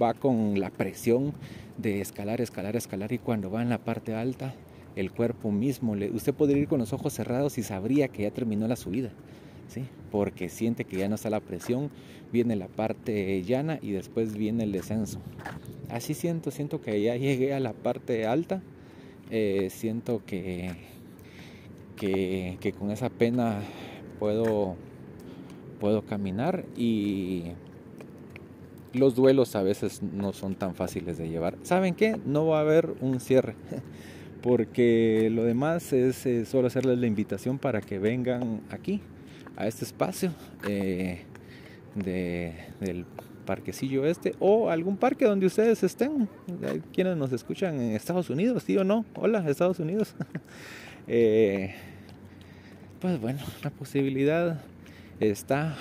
[0.01, 1.33] va con la presión
[1.77, 4.53] de escalar, escalar, escalar y cuando va en la parte alta,
[4.95, 8.31] el cuerpo mismo, le, usted podría ir con los ojos cerrados y sabría que ya
[8.31, 9.11] terminó la subida.
[9.67, 9.83] ¿sí?
[10.15, 11.89] porque siente que ya no está la presión,
[12.31, 15.19] viene la parte llana y después viene el descenso.
[15.89, 18.61] Así siento, siento que ya llegué a la parte alta,
[19.29, 20.71] eh, siento que,
[21.97, 23.59] que, que, con esa pena
[24.17, 24.77] puedo,
[25.81, 27.47] puedo caminar y
[28.95, 31.57] los duelos a veces no son tan fáciles de llevar.
[31.63, 32.17] ¿Saben qué?
[32.25, 33.55] No va a haber un cierre.
[34.41, 39.01] Porque lo demás es solo hacerles la invitación para que vengan aquí,
[39.57, 40.31] a este espacio
[40.67, 41.23] eh,
[41.95, 43.05] de, del
[43.45, 46.27] parquecillo este o algún parque donde ustedes estén.
[46.93, 49.05] Quienes nos escuchan en Estados Unidos, sí o no.
[49.15, 50.15] Hola, Estados Unidos.
[51.07, 51.75] Eh,
[52.99, 54.59] pues bueno, la posibilidad
[55.19, 55.77] está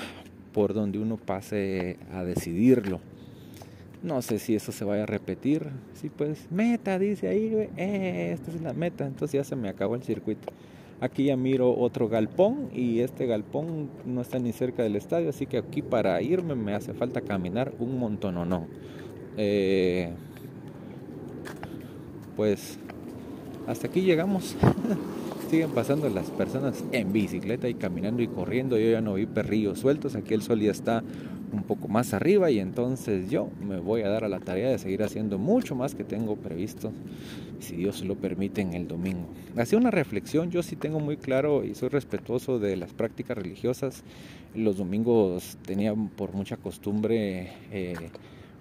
[0.55, 3.01] por donde uno pase a decidirlo.
[4.03, 5.67] No sé si eso se vaya a repetir.
[5.95, 9.07] Sí, pues, meta, dice ahí, eh, esta es la meta.
[9.07, 10.53] Entonces ya se me acabó el circuito.
[11.01, 15.45] Aquí ya miro otro galpón y este galpón no está ni cerca del estadio, así
[15.47, 18.69] que aquí para irme me hace falta caminar un montón o no.
[19.37, 20.13] Eh,
[22.37, 22.79] pues
[23.67, 24.57] hasta aquí llegamos.
[25.55, 28.77] Siguen pasando las personas en bicicleta y caminando y corriendo.
[28.77, 30.17] Yo ya no vi perrillos sueltos.
[30.17, 31.05] Aquí el sol ya está
[31.53, 34.81] un poco más arriba y entonces yo me voy a dar a la tarea de
[34.81, 36.91] seguir haciendo mucho más que tengo previsto,
[37.61, 39.29] si Dios lo permite, en el domingo.
[39.57, 44.03] Hacía una reflexión, yo sí tengo muy claro y soy respetuoso de las prácticas religiosas.
[44.57, 47.95] Los domingos tenía por mucha costumbre eh,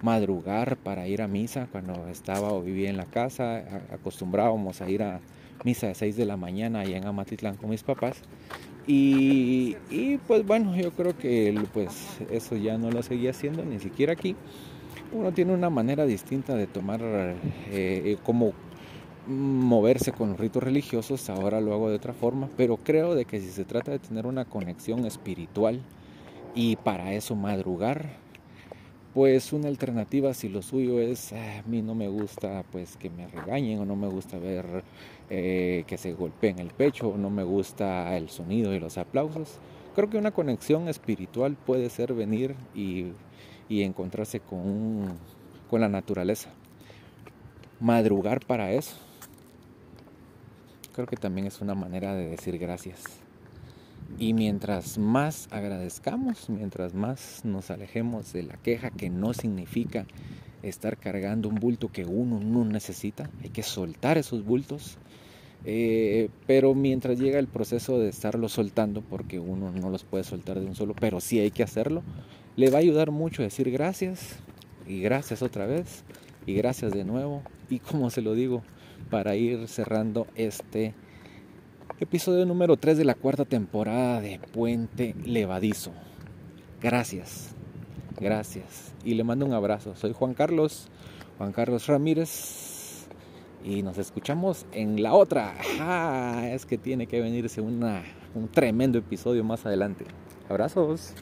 [0.00, 5.02] madrugar para ir a misa cuando estaba o vivía en la casa, acostumbrábamos a ir
[5.02, 5.20] a
[5.62, 8.22] misa de 6 de la mañana allá en Amatitlán con mis papás
[8.86, 9.76] y,
[10.26, 14.36] pues bueno, yo creo que pues eso ya no lo seguía haciendo, ni siquiera aquí.
[15.12, 17.36] Uno tiene una manera distinta de tomar eh,
[17.70, 18.52] eh, como
[19.26, 23.40] moverse con los ritos religiosos, ahora lo hago de otra forma, pero creo de que
[23.40, 25.80] si se trata de tener una conexión espiritual
[26.54, 28.10] y para eso madrugar,
[29.14, 33.08] pues una alternativa si lo suyo es ah, a mí no me gusta pues que
[33.08, 34.82] me regañen o no me gusta ver
[35.30, 39.58] eh, que se golpeen el pecho no me gusta el sonido y los aplausos.
[39.94, 43.12] Creo que una conexión espiritual puede ser venir y,
[43.68, 45.18] encontrarse con,
[45.68, 46.50] con la naturaleza.
[47.80, 48.96] Madrugar para eso
[50.94, 53.02] creo que también es una manera de decir gracias.
[54.18, 60.06] Y mientras más agradezcamos, mientras más nos alejemos de la queja que no significa
[60.68, 64.98] estar cargando un bulto que uno no necesita, hay que soltar esos bultos.
[65.66, 70.60] Eh, pero mientras llega el proceso de estarlo soltando, porque uno no los puede soltar
[70.60, 72.02] de un solo, pero sí hay que hacerlo,
[72.56, 74.36] le va a ayudar mucho decir gracias
[74.86, 76.04] y gracias otra vez
[76.46, 77.42] y gracias de nuevo.
[77.70, 78.62] Y como se lo digo,
[79.10, 80.94] para ir cerrando este
[82.00, 85.92] Episodio número 3 de la cuarta temporada de Puente Levadizo.
[86.82, 87.53] Gracias,
[88.24, 88.94] gracias.
[89.04, 89.94] Y le mando un abrazo.
[89.94, 90.88] Soy Juan Carlos,
[91.38, 93.06] Juan Carlos Ramírez.
[93.62, 95.54] Y nos escuchamos en la otra.
[95.80, 98.02] Ah, es que tiene que venirse una,
[98.34, 100.06] un tremendo episodio más adelante.
[100.48, 101.14] Abrazos.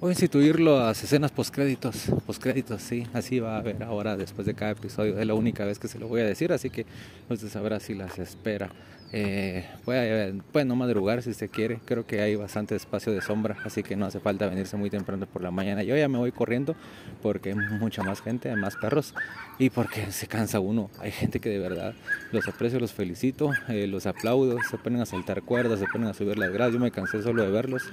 [0.00, 4.52] Voy a instituir las escenas postcréditos, postcréditos, sí, así va a haber ahora después de
[4.52, 5.18] cada episodio.
[5.18, 6.84] Es la única vez que se lo voy a decir, así que
[7.30, 8.70] usted sabrá si las espera.
[9.16, 13.84] Eh, puede, no madrugar si usted quiere, creo que hay bastante espacio de sombra, así
[13.84, 15.84] que no hace falta venirse muy temprano por la mañana.
[15.84, 16.74] Yo ya me voy corriendo
[17.22, 19.14] porque hay mucha más gente, hay más perros
[19.60, 20.90] y porque se cansa uno.
[20.98, 21.94] Hay gente que de verdad
[22.32, 26.14] los aprecio, los felicito, eh, los aplaudo, se ponen a saltar cuerdas, se ponen a
[26.14, 26.74] subir las gradas.
[26.74, 27.84] Yo me cansé solo de verlos.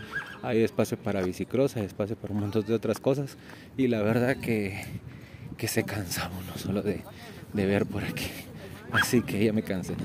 [0.41, 3.37] Hay espacio para bicicross, hay espacio para un montón de otras cosas
[3.77, 4.85] y la verdad que,
[5.55, 7.03] que se cansa uno solo de,
[7.53, 8.25] de ver por aquí.
[8.91, 9.95] Así que ya me cansé.